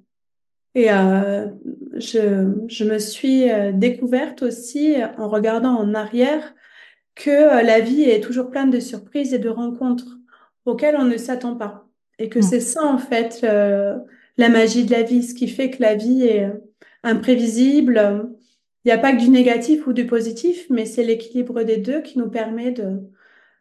[0.77, 1.49] Et euh,
[1.95, 6.55] je, je me suis découverte aussi en regardant en arrière
[7.15, 10.19] que euh, la vie est toujours pleine de surprises et de rencontres
[10.65, 11.87] auxquelles on ne s'attend pas.
[12.19, 12.43] Et que Mm.
[12.43, 13.97] c'est ça, en fait, euh,
[14.37, 16.53] la magie de la vie, ce qui fait que la vie est euh,
[17.03, 18.29] imprévisible.
[18.85, 22.03] Il n'y a pas que du négatif ou du positif, mais c'est l'équilibre des deux
[22.03, 23.01] qui nous permet de,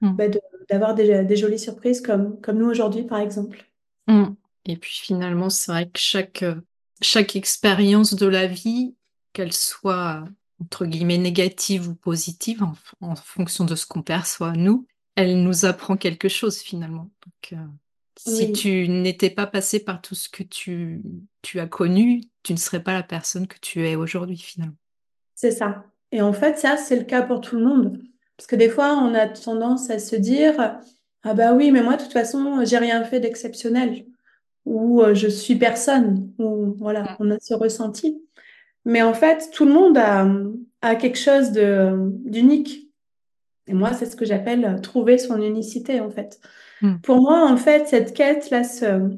[0.02, 0.16] Mm.
[0.16, 3.64] bah, de- d'avoir des, des jolies surprises comme, comme nous aujourd'hui, par exemple.
[4.08, 4.34] Mm.
[4.66, 6.44] Et puis finalement, c'est vrai que chaque,
[7.02, 8.96] chaque expérience de la vie,
[9.34, 10.24] qu'elle soit
[10.64, 15.66] entre guillemets négative ou positive, en, en fonction de ce qu'on perçoit nous, elle nous
[15.66, 17.10] apprend quelque chose finalement.
[17.26, 17.68] Donc, euh,
[18.18, 18.52] si Oui.
[18.52, 21.02] tu n'étais pas passé par tout ce que tu,
[21.42, 24.76] tu as connu, tu ne serais pas la personne que tu es aujourd'hui finalement.
[25.36, 25.86] C'est ça.
[26.12, 28.02] Et en fait, ça, c'est le cas pour tout le monde.
[28.38, 30.80] Parce que des fois, on a tendance à se dire,
[31.24, 34.06] ah bah oui, mais moi, de toute façon, j'ai rien fait d'exceptionnel.
[34.66, 36.34] Ou euh, je suis personne.
[36.40, 38.23] Ou voilà, on a ce ressenti.
[38.86, 40.28] Mais en fait, tout le monde a,
[40.82, 41.92] a quelque chose de,
[42.26, 42.92] d'unique.
[43.68, 46.40] Et moi, c'est ce que j'appelle trouver son unicité, en fait.
[46.82, 46.98] Mm.
[47.02, 49.10] Pour moi, en fait, cette quête-là, ce,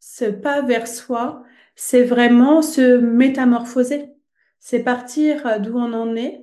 [0.00, 1.42] ce pas vers soi,
[1.74, 4.10] c'est vraiment se métamorphoser.
[4.60, 6.42] C'est partir euh, d'où on en est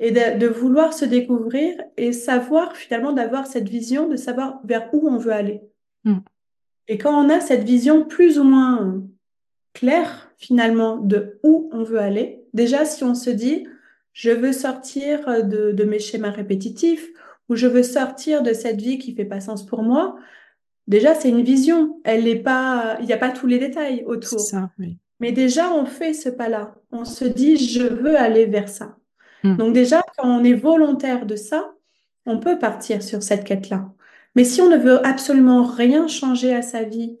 [0.00, 4.88] et de, de vouloir se découvrir et savoir finalement d'avoir cette vision, de savoir vers
[4.92, 5.62] où on veut aller.
[6.04, 6.18] Mm.
[6.88, 9.00] Et quand on a cette vision plus ou moins euh,
[9.74, 13.66] claire finalement de où on veut aller, déjà si on se dit
[14.12, 17.08] je veux sortir de, de mes schémas répétitifs
[17.48, 20.16] ou je veux sortir de cette vie qui fait pas sens pour moi,
[20.86, 22.00] déjà c'est une vision.
[22.04, 24.40] Elle n'est pas, il n'y a pas tous les détails autour.
[24.40, 24.96] ça, oui.
[25.20, 26.74] Mais déjà, on fait ce pas-là.
[26.92, 28.96] On se dit, je veux aller vers ça.
[29.42, 29.56] Mm.
[29.56, 31.74] Donc déjà, quand on est volontaire de ça,
[32.26, 33.88] on peut partir sur cette quête-là.
[34.36, 37.18] Mais si on ne veut absolument rien changer à sa vie,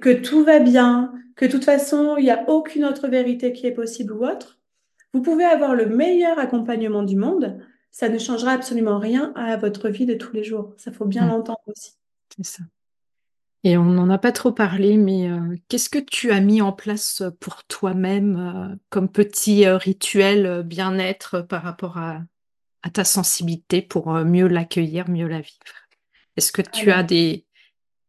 [0.00, 3.66] que tout va bien, que de toute façon, il n'y a aucune autre vérité qui
[3.66, 4.60] est possible ou autre,
[5.12, 7.58] vous pouvez avoir le meilleur accompagnement du monde,
[7.90, 10.74] ça ne changera absolument rien à votre vie de tous les jours.
[10.78, 11.28] Ça faut bien Mm.
[11.28, 11.92] l'entendre aussi.
[12.36, 12.64] C'est ça.
[13.62, 16.72] Et on n'en a pas trop parlé, mais euh, qu'est-ce que tu as mis en
[16.72, 18.36] place pour toi-même
[18.72, 22.20] euh, comme petit euh, rituel euh, bien-être par rapport à,
[22.82, 25.58] à ta sensibilité pour euh, mieux l'accueillir, mieux la vivre?
[26.36, 27.00] Est-ce que tu Alors.
[27.00, 27.43] as des,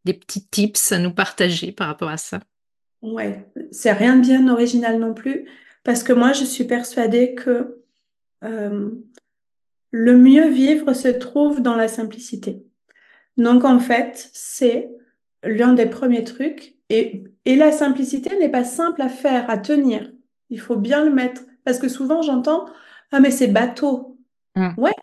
[0.06, 2.40] des petits tips à nous partager par rapport à ça?
[3.02, 5.48] Ouais, c'est rien de bien original non plus,
[5.84, 7.82] parce que moi, je suis persuadée que
[8.44, 8.92] euh,
[9.92, 12.64] le mieux vivre se trouve dans la simplicité.
[13.38, 14.90] Donc, en fait, c'est
[15.44, 16.76] l'un des premiers trucs.
[16.90, 20.12] Et, et la simplicité n'est pas simple à faire, à tenir.
[20.50, 21.42] Il faut bien le mettre.
[21.64, 22.66] Parce que souvent, j'entends,
[23.12, 24.18] ah, mais c'est bateau.
[24.56, 24.70] Mm.
[24.78, 24.94] Ouais,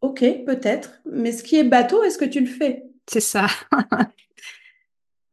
[0.00, 1.00] Ok, peut-être.
[1.10, 2.84] Mais ce qui est bateau, est-ce que tu le fais?
[3.06, 3.46] C'est ça.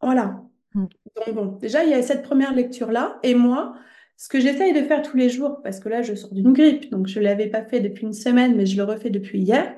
[0.06, 0.40] Voilà.
[0.76, 0.86] Mm.
[1.16, 3.18] Donc bon, déjà, il y a cette première lecture-là.
[3.24, 3.74] Et moi,
[4.18, 6.92] ce que j'essaye de faire tous les jours, parce que là, je sors d'une grippe,
[6.92, 9.76] donc je ne l'avais pas fait depuis une semaine, mais je le refais depuis hier,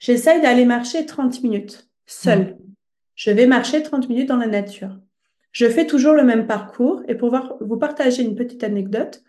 [0.00, 2.58] j'essaye d'aller marcher 30 minutes, seule.
[3.14, 4.98] Je vais marcher 30 minutes dans la nature.
[5.52, 7.02] Je fais toujours le même parcours.
[7.08, 9.22] Et pour vous partager une petite anecdote,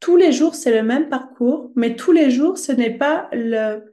[0.00, 3.90] tous les jours, c'est le même parcours, mais tous les jours, ce n'est pas le,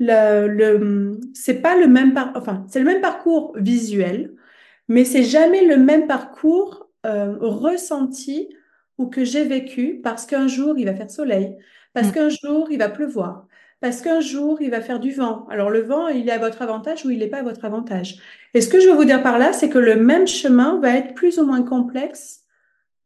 [0.00, 4.34] le, le, c'est pas le même par, enfin, c'est le même parcours visuel,
[4.88, 8.48] mais c'est jamais le même parcours euh, ressenti
[8.98, 11.56] ou que j'ai vécu parce qu'un jour il va faire soleil,
[11.94, 12.12] parce Mm.
[12.12, 13.46] qu'un jour il va pleuvoir,
[13.80, 15.46] parce qu'un jour il va faire du vent.
[15.50, 18.18] Alors le vent, il est à votre avantage ou il n'est pas à votre avantage.
[18.54, 20.96] Et ce que je veux vous dire par là, c'est que le même chemin va
[20.96, 22.42] être plus ou moins complexe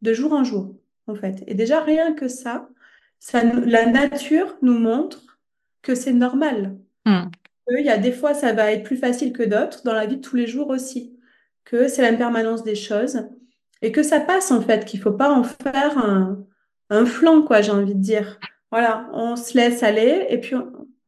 [0.03, 0.75] de jour en jour,
[1.07, 1.43] en fait.
[1.47, 2.69] Et déjà rien que ça,
[3.19, 5.39] ça la nature nous montre
[5.83, 7.31] que c'est normal Mm.
[7.69, 10.17] qu'il y a des fois, ça va être plus facile que d'autres, dans la vie
[10.17, 11.16] de tous les jours aussi,
[11.67, 13.29] que c'est l'impermanence des choses
[13.83, 17.73] et que ça passe en fait, qu'il faut pas en faire un, flanc, quoi, j'ai
[17.73, 18.39] envie de dire.
[18.71, 20.57] Voilà, on se laisse aller et puis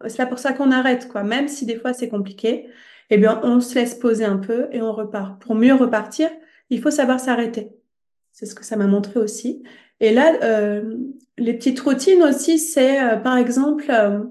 [0.06, 1.22] c'est là pour ça qu'on arrête, quoi.
[1.22, 2.68] Même si des fois c'est compliqué,
[3.10, 5.40] eh bien, on se laisse poser un peu et on repart.
[5.40, 6.28] Pour mieux repartir,
[6.68, 7.70] il faut savoir s'arrêter.
[8.32, 9.62] C'est ce que ça m'a montré aussi.
[10.00, 10.96] Et là, euh,
[11.38, 14.24] les petites routines aussi, c'est euh, par exemple, euh,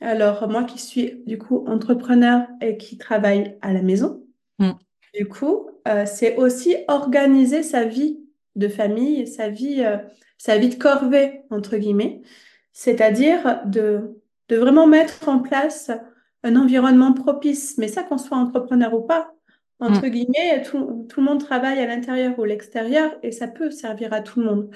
[0.00, 4.22] alors, moi qui suis du coup entrepreneur et qui travaille à la maison,
[4.58, 4.72] Mm.
[5.14, 8.20] Du coup, euh, c'est aussi organiser sa vie
[8.56, 9.98] de famille, sa vie, euh,
[10.38, 12.22] sa vie de corvée, entre guillemets.
[12.72, 15.90] C'est-à-dire de, de vraiment mettre en place
[16.44, 17.78] un environnement propice.
[17.78, 19.34] Mais ça, qu'on soit entrepreneur ou pas,
[19.80, 24.12] entre guillemets, tout, tout le monde travaille à l'intérieur ou l'extérieur et ça peut servir
[24.12, 24.74] à tout le monde.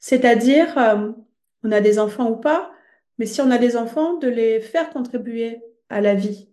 [0.00, 1.12] C'est-à-dire, euh,
[1.64, 2.72] on a des enfants ou pas,
[3.18, 6.51] mais si on a des enfants, de les faire contribuer à la vie.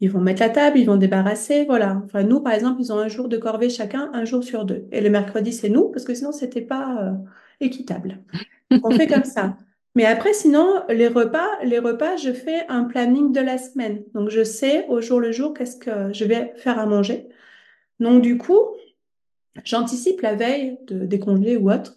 [0.00, 2.02] Ils vont mettre la table, ils vont débarrasser, voilà.
[2.04, 4.86] Enfin, nous, par exemple, ils ont un jour de corvée chacun, un jour sur deux.
[4.92, 7.12] Et le mercredi, c'est nous, parce que sinon, c'était pas euh,
[7.60, 8.18] équitable.
[8.82, 9.56] On fait comme ça.
[9.94, 14.04] Mais après, sinon, les repas, les repas, je fais un planning de la semaine.
[14.12, 17.28] Donc, je sais au jour le jour qu'est-ce que je vais faire à manger.
[17.98, 18.60] Donc, du coup,
[19.64, 21.96] j'anticipe la veille de, des congés ou autre.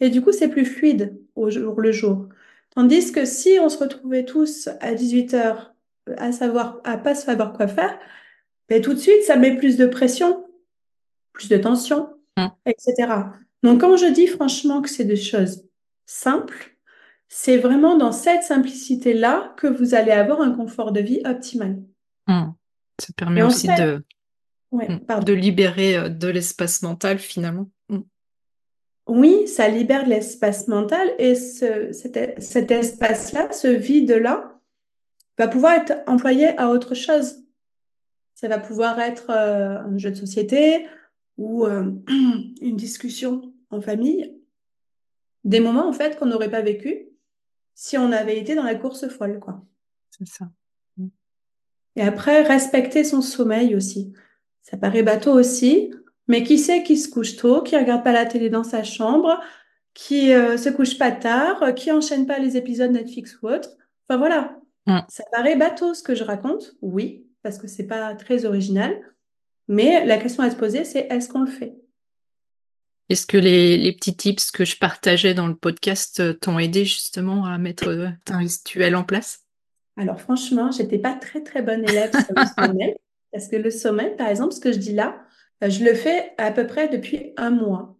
[0.00, 2.28] Et du coup, c'est plus fluide au jour le jour.
[2.74, 5.69] Tandis que si on se retrouvait tous à 18 heures
[6.16, 7.98] à savoir, à pas savoir quoi faire,
[8.68, 10.46] ben, tout de suite, ça met plus de pression,
[11.32, 12.46] plus de tension, Mm.
[12.66, 13.12] etc.
[13.62, 15.64] Donc, quand je dis franchement que c'est des choses
[16.06, 16.76] simples,
[17.28, 21.82] c'est vraiment dans cette simplicité-là que vous allez avoir un confort de vie optimal.
[22.28, 22.50] Mm.
[23.00, 24.04] Ça permet Et aussi fait- de,
[24.72, 25.24] Ouais, mm, pardon.
[25.24, 27.68] de libérer euh, de l'espace mental finalement.
[29.08, 34.59] Oui, ça libère l'espace mental et ce, cet, cet espace-là, ce vide-là,
[35.40, 37.42] va pouvoir être employé à autre chose.
[38.34, 40.86] Ça va pouvoir être euh, un jeu de société
[41.38, 41.92] ou euh,
[42.60, 44.36] une discussion en famille.
[45.44, 47.06] Des moments, en fait, qu'on n'aurait pas vécu
[47.74, 49.64] si on avait été dans la course folle, quoi.
[50.10, 50.50] C'est ça.
[51.96, 54.12] Et après, respecter son sommeil aussi.
[54.60, 55.90] Ça paraît bateau aussi,
[56.28, 59.40] mais qui sait qui se couche tôt, qui regarde pas la télé dans sa chambre,
[59.94, 63.70] qui euh, se couche pas tard, qui enchaîne pas les épisodes Netflix ou autre.
[64.06, 64.60] Enfin voilà.
[64.90, 65.04] Mm.
[65.08, 69.00] Ça paraît bateau ce que je raconte, oui, parce que c'est pas très original.
[69.68, 71.76] Mais la question à se poser, c'est est-ce qu'on le fait?
[73.08, 76.84] Est-ce que les, les petits tips que je partageais dans le podcast euh, t'ont aidé
[76.84, 79.44] justement à mettre euh, un rituel en place?
[79.96, 82.94] Alors franchement, j'étais pas très très bonne élève sur le sommeil,
[83.32, 85.22] parce que le sommeil, par exemple, ce que je dis là,
[85.62, 87.96] euh, je le fais à peu près depuis un mois.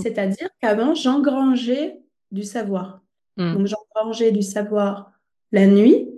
[0.00, 3.02] C'est-à-dire qu'avant, j'engrangeais du savoir.
[3.36, 3.54] Mm.
[3.54, 5.12] Donc j'engrangeais du savoir
[5.52, 6.08] la nuit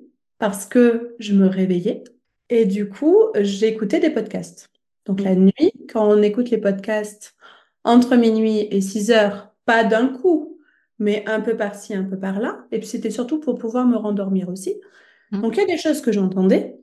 [0.45, 2.05] parce que je me réveillais
[2.51, 4.69] et du coup, j'écoutais des podcasts.
[5.07, 7.35] Donc la nuit, quand on écoute les podcasts
[7.83, 10.59] entre minuit et 6 heures, pas d'un coup,
[10.99, 12.67] mais un peu par-ci, un peu par-là.
[12.73, 14.83] Et puis c'était surtout pour pouvoir me rendormir aussi.
[15.31, 15.41] Mm.
[15.41, 16.77] Donc il y a des choses que j'entendais,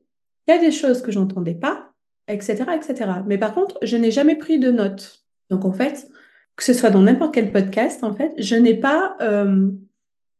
[0.47, 1.91] il y a des choses que j'entendais pas,
[2.27, 3.11] etc., etc.
[3.27, 5.23] Mais par contre, je n'ai jamais pris de notes.
[5.51, 6.09] Donc en fait,
[6.55, 9.69] que ce soit dans n'importe quel podcast, en fait, je n'ai pas euh,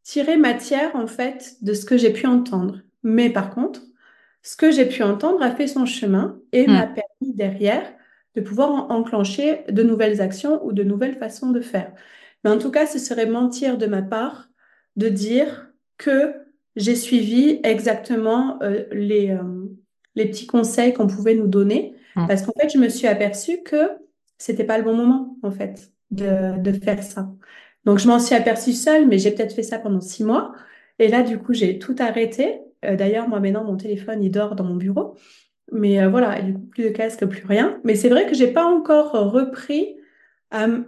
[0.02, 2.80] tiré matière en fait de ce que j'ai pu entendre.
[3.04, 3.82] Mais par contre,
[4.43, 7.91] ce que j'ai pu entendre a fait son chemin et m'a permis derrière
[8.36, 11.93] de pouvoir en- enclencher de nouvelles actions ou de nouvelles façons de faire.
[12.43, 14.49] Mais en tout cas, ce serait mentir de ma part
[14.95, 16.34] de dire que
[16.76, 19.43] j'ai suivi exactement euh, les, euh,
[20.16, 22.26] les petits conseils qu'on pouvait nous donner, Mm.
[22.28, 23.89] parce qu'en fait, je me suis aperçue que
[24.38, 27.30] c'était pas le bon moment, en fait, de, de faire ça.
[27.86, 30.54] Donc, je m'en suis aperçue seule, mais j'ai peut-être fait ça pendant six mois.
[30.99, 34.56] Et là, du coup, j'ai tout arrêté Euh, d'ailleurs, moi maintenant, mon téléphone, il dort
[34.56, 35.16] dans mon bureau.
[35.72, 37.80] Mais euh, voilà, du coup, plus de casque, plus rien.
[37.84, 39.96] Mais c'est vrai que j'ai pas encore repris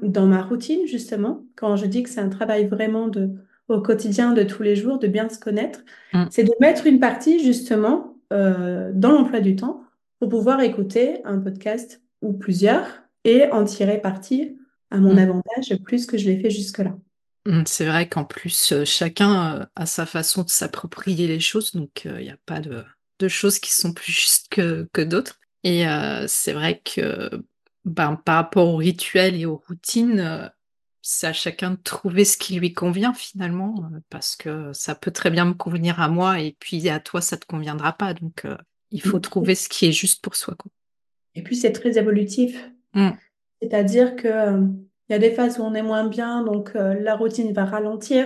[0.01, 3.29] dans ma routine, justement, quand je dis que c'est un travail vraiment de,
[3.69, 6.25] au quotidien, de tous les jours, de bien se connaître, Mm.
[6.29, 9.81] c'est de mettre une partie, justement, euh, dans l'emploi du temps
[10.19, 12.85] pour pouvoir écouter un podcast ou plusieurs
[13.23, 14.57] et en tirer parti
[14.91, 15.19] à mon Mm.
[15.19, 16.97] avantage plus que je l'ai fait jusque-là.
[17.45, 21.73] Mm, C'est vrai qu'en plus, euh, chacun euh, a sa façon de s'approprier les choses,
[21.73, 22.83] donc il n'y a pas de,
[23.19, 25.39] de choses qui sont plus justes que, que d'autres.
[25.63, 27.29] Et euh, c'est vrai que
[27.85, 30.47] ben, par rapport aux rituels et aux routines, euh,
[31.01, 35.11] c'est à chacun de trouver ce qui lui convient finalement, euh, parce que ça peut
[35.11, 38.13] très bien me convenir à moi et puis à toi, ça te conviendra pas.
[38.13, 38.57] Donc euh,
[38.91, 39.21] il faut Mm.
[39.21, 40.55] trouver ce qui est juste pour soi.
[40.55, 40.71] quoi.
[41.35, 42.55] Et puis, c'est très évolutif.
[42.93, 43.11] Mm.
[43.61, 44.67] C'est-à-dire que, euh,
[45.09, 47.65] il y a des phases où on est moins bien, donc euh, la routine va
[47.65, 48.25] ralentir.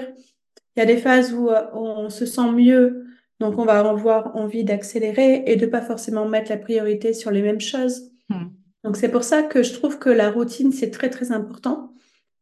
[0.75, 3.05] Il y a des phases où euh, on se sent mieux,
[3.39, 7.41] donc on va avoir envie d'accélérer et de pas forcément mettre la priorité sur les
[7.41, 8.11] mêmes choses.
[8.29, 8.45] Mm.
[8.83, 11.93] Donc c'est pour ça que je trouve que la routine, c'est très très important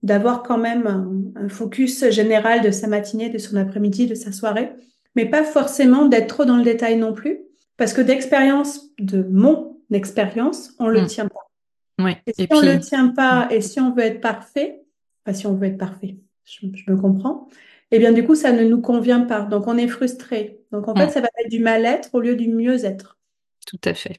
[0.03, 1.09] d'avoir quand même un,
[1.45, 4.71] un focus général de sa matinée, de son après-midi, de sa soirée,
[5.15, 7.39] mais pas forcément d'être trop dans le détail non plus,
[7.77, 11.07] parce que d'expérience, de mon expérience, on le Mm.
[11.07, 11.44] tient pas.
[11.99, 12.21] Ouais.
[12.27, 14.83] Et si Et on puis, le tient pas et si on veut être parfait,
[15.25, 17.47] enfin si on veut être parfait, je, je me comprends,
[17.91, 19.41] eh bien du coup ça ne nous convient pas.
[19.43, 20.59] Donc on est frustré.
[20.71, 23.17] Donc en fait ça va être du mal-être au lieu du mieux-être.
[23.67, 24.17] Tout à fait.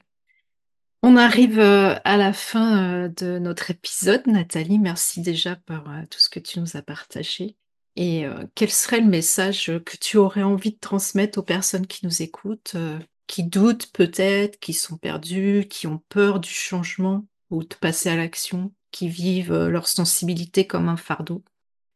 [1.03, 4.79] On arrive euh, à la fin euh, de notre épisode, Nathalie.
[4.79, 7.55] Merci déjà pour euh, tout ce que tu nous as partagé.
[7.95, 12.05] Et euh, quel serait le message que tu aurais envie de transmettre aux personnes qui
[12.05, 17.25] nous écoutent, euh, qui doutent peut-être, qui sont perdues, qui ont peur du changement?
[17.49, 21.43] Ou de passer à l'action, qui vivent euh, leur sensibilité comme un fardeau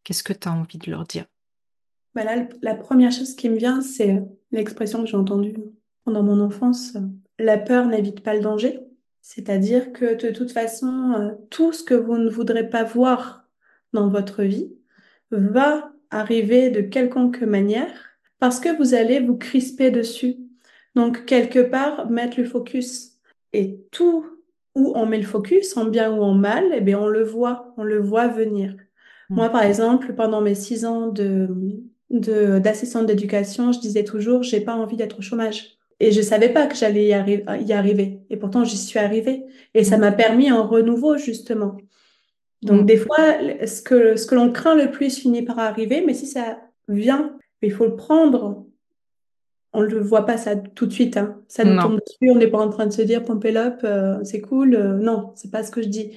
[0.03, 1.25] Qu'est-ce que tu as envie de leur dire?
[2.15, 4.21] Bah là, la première chose qui me vient, c'est
[4.51, 5.55] l'expression que j'ai entendue
[6.03, 6.97] pendant mon enfance.
[7.39, 8.79] La peur n'évite pas le danger.
[9.21, 13.47] C'est-à-dire que de toute façon, euh, tout ce que vous ne voudrez pas voir
[13.93, 14.73] dans votre vie
[15.29, 20.37] va arriver de quelconque manière parce que vous allez vous crisper dessus.
[20.95, 23.19] Donc, quelque part, mettre le focus.
[23.53, 24.25] Et tout
[24.75, 27.73] où on met le focus, en bien ou en mal, eh bien, on le voit,
[27.77, 28.75] on le voit venir.
[29.29, 29.35] Mm.
[29.35, 31.49] Moi, par exemple, pendant mes six ans de,
[32.09, 35.77] de, d'assistante d'éducation, je disais toujours, j'ai pas envie d'être au chômage.
[35.99, 38.21] Et je savais pas que j'allais y, arri- y arriver.
[38.29, 39.43] Et pourtant, j'y suis arrivée.
[39.75, 40.01] Et ça Mm.
[40.01, 41.77] m'a permis un renouveau, justement.
[42.63, 42.85] Donc, Mm.
[42.85, 43.17] des fois,
[43.67, 47.37] ce que, ce que l'on craint le plus finit par arriver, mais si ça vient,
[47.61, 48.65] il faut le prendre.
[49.73, 51.41] On ne le voit pas ça tout de suite, hein.
[51.47, 51.81] Ça nous Non.
[51.83, 54.75] tombe dessus, on n'est pas en train de se dire it up, euh, c'est cool.
[54.75, 56.11] Euh, non, c'est pas ce que je dis.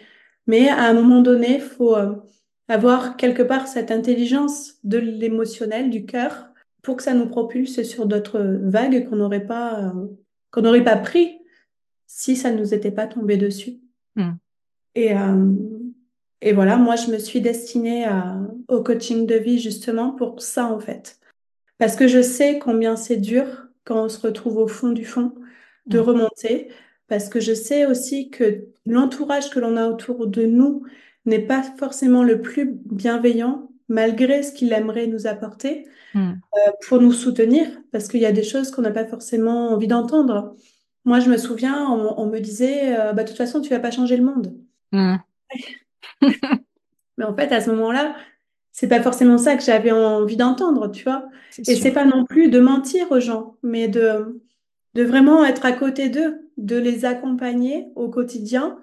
[0.46, 2.14] Mais à un moment donné, il faut euh,
[2.68, 6.48] avoir quelque part cette intelligence de l'émotionnel, du cœur,
[6.82, 10.06] pour que ça nous propulse sur d'autres vagues qu'on n'aurait pas, euh,
[10.50, 11.38] qu'on n'aurait pas pris
[12.06, 13.80] si ça ne nous était pas tombé dessus.
[14.16, 14.30] Mm.
[14.96, 15.52] Et, euh,
[16.40, 18.38] et voilà, moi, je me suis destinée à,
[18.68, 21.18] au coaching de vie justement pour ça, en fait.
[21.78, 23.44] Parce que je sais combien c'est dur
[23.84, 25.34] quand on se retrouve au fond du fond
[25.86, 26.02] de Mm.
[26.02, 26.68] remonter.
[27.08, 30.84] Parce que je sais aussi que l'entourage que l'on a autour de nous
[31.26, 36.32] n'est pas forcément le plus bienveillant, malgré ce qu'il aimerait nous apporter, Mm.
[36.56, 37.66] euh, pour nous soutenir.
[37.92, 40.54] Parce qu'il y a des choses qu'on n'a pas forcément envie d'entendre.
[41.04, 43.80] Moi, je me souviens, on, on me disait, euh, bah, de toute façon, tu vas
[43.80, 44.54] pas changer le monde.
[44.92, 45.16] Mm.
[47.18, 48.16] Mais en fait, à ce moment-là,
[48.74, 51.26] c'est pas forcément ça que j'avais envie d'entendre, tu vois.
[51.58, 54.42] Et c'est pas non plus de mentir aux gens, mais de,
[54.94, 58.76] de vraiment être à côté d'eux, de les accompagner au quotidien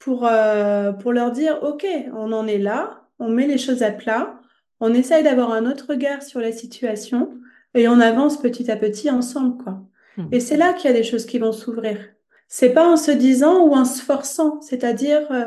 [0.00, 3.92] pour, euh, pour leur dire, OK, on en est là, on met les choses à
[3.92, 4.40] plat,
[4.80, 7.32] on essaye d'avoir un autre regard sur la situation
[7.74, 9.80] et on avance petit à petit ensemble, quoi.
[10.16, 10.26] Mm.
[10.32, 11.98] Et c'est là qu'il y a des choses qui vont s'ouvrir.
[12.48, 15.46] C'est pas en se disant ou en se forçant, c'est-à-dire, euh,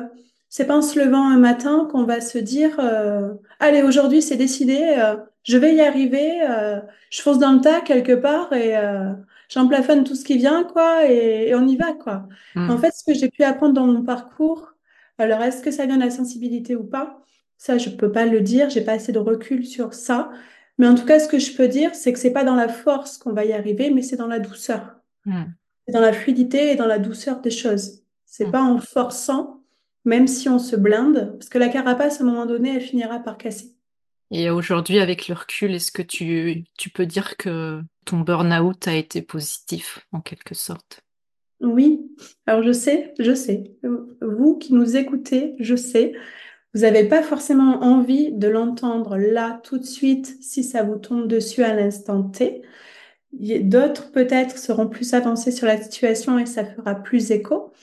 [0.50, 4.36] c'est pas en se levant un matin qu'on va se dire, euh, allez, aujourd'hui c'est
[4.38, 6.80] décidé, euh, je vais y arriver, euh,
[7.12, 9.14] je fonce dans le tas quelque part et euh,
[9.50, 12.28] j'en plafonne tout ce qui vient, quoi, et, et on y va, quoi.
[12.56, 12.70] Mm.
[12.72, 14.74] En fait, ce que j'ai pu apprendre dans mon parcours,
[15.18, 17.20] alors est-ce que ça vient de la sensibilité ou pas?
[17.58, 20.32] Ça, je peux pas le dire, j'ai pas assez de recul sur ça.
[20.78, 22.70] Mais en tout cas, ce que je peux dire, c'est que c'est pas dans la
[22.70, 24.96] force qu'on va y arriver, mais c'est dans la douceur.
[25.26, 25.44] Mm.
[25.88, 28.04] C'est dans la fluidité et dans la douceur des choses.
[28.26, 28.52] C'est Mm.
[28.52, 29.59] pas en forçant,
[30.10, 33.20] même si on se blinde, parce que la carapace, à un moment donné, elle finira
[33.20, 33.76] par casser.
[34.32, 38.96] Et aujourd'hui, avec le recul, est-ce que tu, tu peux dire que ton burn-out a
[38.96, 41.02] été positif, en quelque sorte?
[41.62, 42.10] Oui,
[42.48, 43.76] alors je sais, je sais.
[44.22, 46.14] Vous qui nous écoutez, je sais.
[46.74, 51.28] Vous n'avez pas forcément envie de l'entendre là, tout de suite, si ça vous tombe
[51.28, 52.64] dessus à l'instant T.
[53.32, 57.74] D'autres peut-être seront plus avancés sur la situation et ça fera plus écho.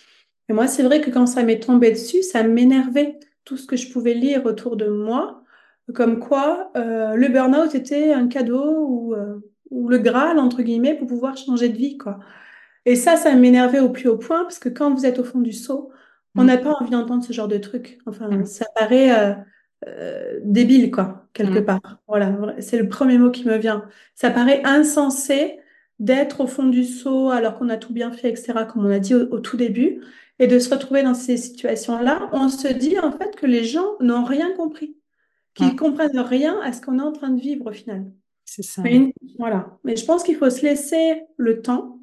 [0.48, 3.76] Et moi, c'est vrai que quand ça m'est tombé dessus, ça m'énervait tout ce que
[3.76, 5.42] je pouvais lire autour de moi,
[5.94, 9.36] comme quoi euh, le burn-out était un cadeau ou, euh,
[9.70, 11.96] ou, le Graal, entre guillemets, pour pouvoir changer de vie.
[11.96, 12.18] quoi.
[12.84, 15.40] Et ça, ça m'énervait au plus haut point, parce que quand vous êtes au fond
[15.40, 15.90] du seau,
[16.36, 16.46] on mm.
[16.46, 17.98] n'a pas envie d'entendre ce genre de truc.
[18.06, 18.44] Enfin, mm.
[18.46, 19.36] ça paraît
[19.86, 21.64] euh, débile, quoi, quelque mm.
[21.64, 21.98] part.
[22.08, 23.84] Voilà, c'est le premier mot qui me vient.
[24.14, 25.58] Ça paraît insensé
[25.98, 28.98] d'être au fond du seau alors qu'on a tout bien fait, etc., comme on a
[28.98, 30.02] dit au tout début
[30.38, 33.96] et de se retrouver dans ces situations-là, on se dit en fait que les gens
[34.00, 34.96] n'ont rien compris,
[35.54, 38.06] qu'ils ne comprennent rien à ce qu'on est en train de vivre au final.
[38.44, 38.82] C'est ça.
[38.82, 39.78] Mais, voilà.
[39.84, 41.98] Mais je pense qu'il faut se laisser le temps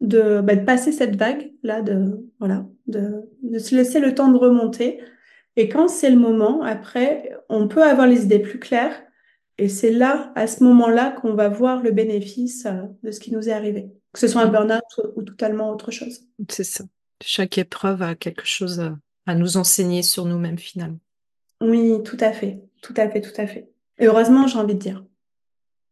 [0.00, 4.38] de, bah, de passer cette vague-là, de, voilà, de, de, se laisser le temps de
[4.38, 5.00] remonter.
[5.56, 9.02] Et quand c'est le moment, après, on peut avoir les idées plus claires.
[9.58, 13.32] Et c'est là, à ce moment-là, qu'on va voir le bénéfice euh, de ce qui
[13.32, 13.90] nous est arrivé.
[14.12, 14.82] Que ce soit un burn-out
[15.14, 16.20] ou totalement autre chose.
[16.48, 16.84] C'est ça.
[17.24, 18.92] Chaque épreuve a quelque chose
[19.26, 20.98] à, nous enseigner sur nous-mêmes finalement.
[21.60, 23.70] Oui, tout à fait, tout à fait, tout à fait.
[23.98, 25.04] Et heureusement, j'ai envie de dire.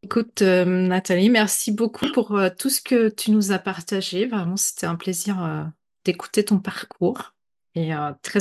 [0.02, 4.26] Écoute, euh, Nathalie, merci beaucoup pour euh, tout ce que tu nous as partagé.
[4.26, 5.62] Vraiment, c'était un plaisir euh,
[6.04, 7.34] d'écouter ton parcours
[7.76, 7.92] et
[8.22, 8.40] très,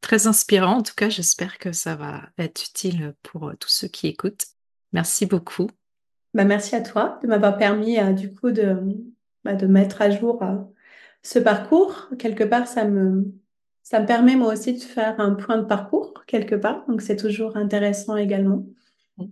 [0.00, 0.78] très inspirant.
[0.78, 4.46] En tout cas, j'espère que ça va être utile pour tous ceux qui écoutent.
[4.94, 5.68] Merci beaucoup.
[6.32, 8.78] Bah, merci à toi de m'avoir permis du coup de,
[9.44, 10.42] bah, de mettre à jour
[11.22, 13.32] ce parcours, quelque part, ça me,
[13.82, 16.84] ça me permet moi aussi de faire un point de parcours, quelque part.
[16.88, 18.64] Donc, c'est toujours intéressant également.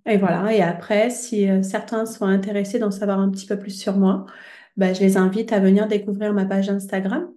[0.07, 0.53] Et voilà.
[0.55, 4.27] Et après, si euh, certains sont intéressés d'en savoir un petit peu plus sur moi,
[4.77, 7.29] bah, je les invite à venir découvrir ma page Instagram,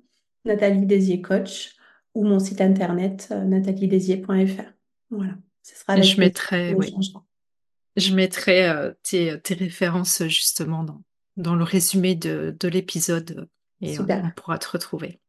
[0.46, 1.76] Nathalie Désier Coach,
[2.14, 4.64] ou mon site internet, euh, nathalieDésier.fr.
[5.10, 5.34] Voilà.
[5.64, 6.94] Ce sera je mettrai, oui.
[7.96, 11.02] Je mettrai euh, tes, tes, références justement dans,
[11.38, 13.48] dans le résumé de, de l'épisode
[13.84, 14.06] et on,
[14.36, 15.20] pourra te retrouver.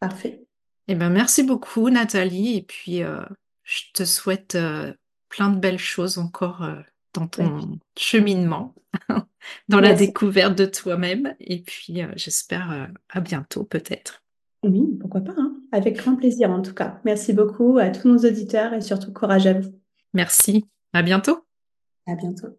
[0.00, 0.46] Parfait.
[0.88, 2.56] Eh ben, merci beaucoup, Nathalie.
[2.56, 3.22] Et puis, euh,
[3.64, 4.92] je te souhaite euh,
[5.28, 6.80] plein de belles choses encore euh,
[7.14, 8.74] dans ton cheminement,
[9.68, 11.34] dans la découverte de toi-même.
[11.40, 14.22] Et puis, j'espère à bientôt, peut-être.
[14.62, 15.34] Oui, pourquoi pas.
[15.36, 15.56] Hein.
[15.72, 17.00] Avec grand plaisir, en tout cas.
[17.04, 19.72] Merci beaucoup à tous nos auditeurs et surtout courage à vous.
[20.12, 20.66] Merci.
[20.92, 21.46] À bientôt.
[22.06, 22.58] À bientôt.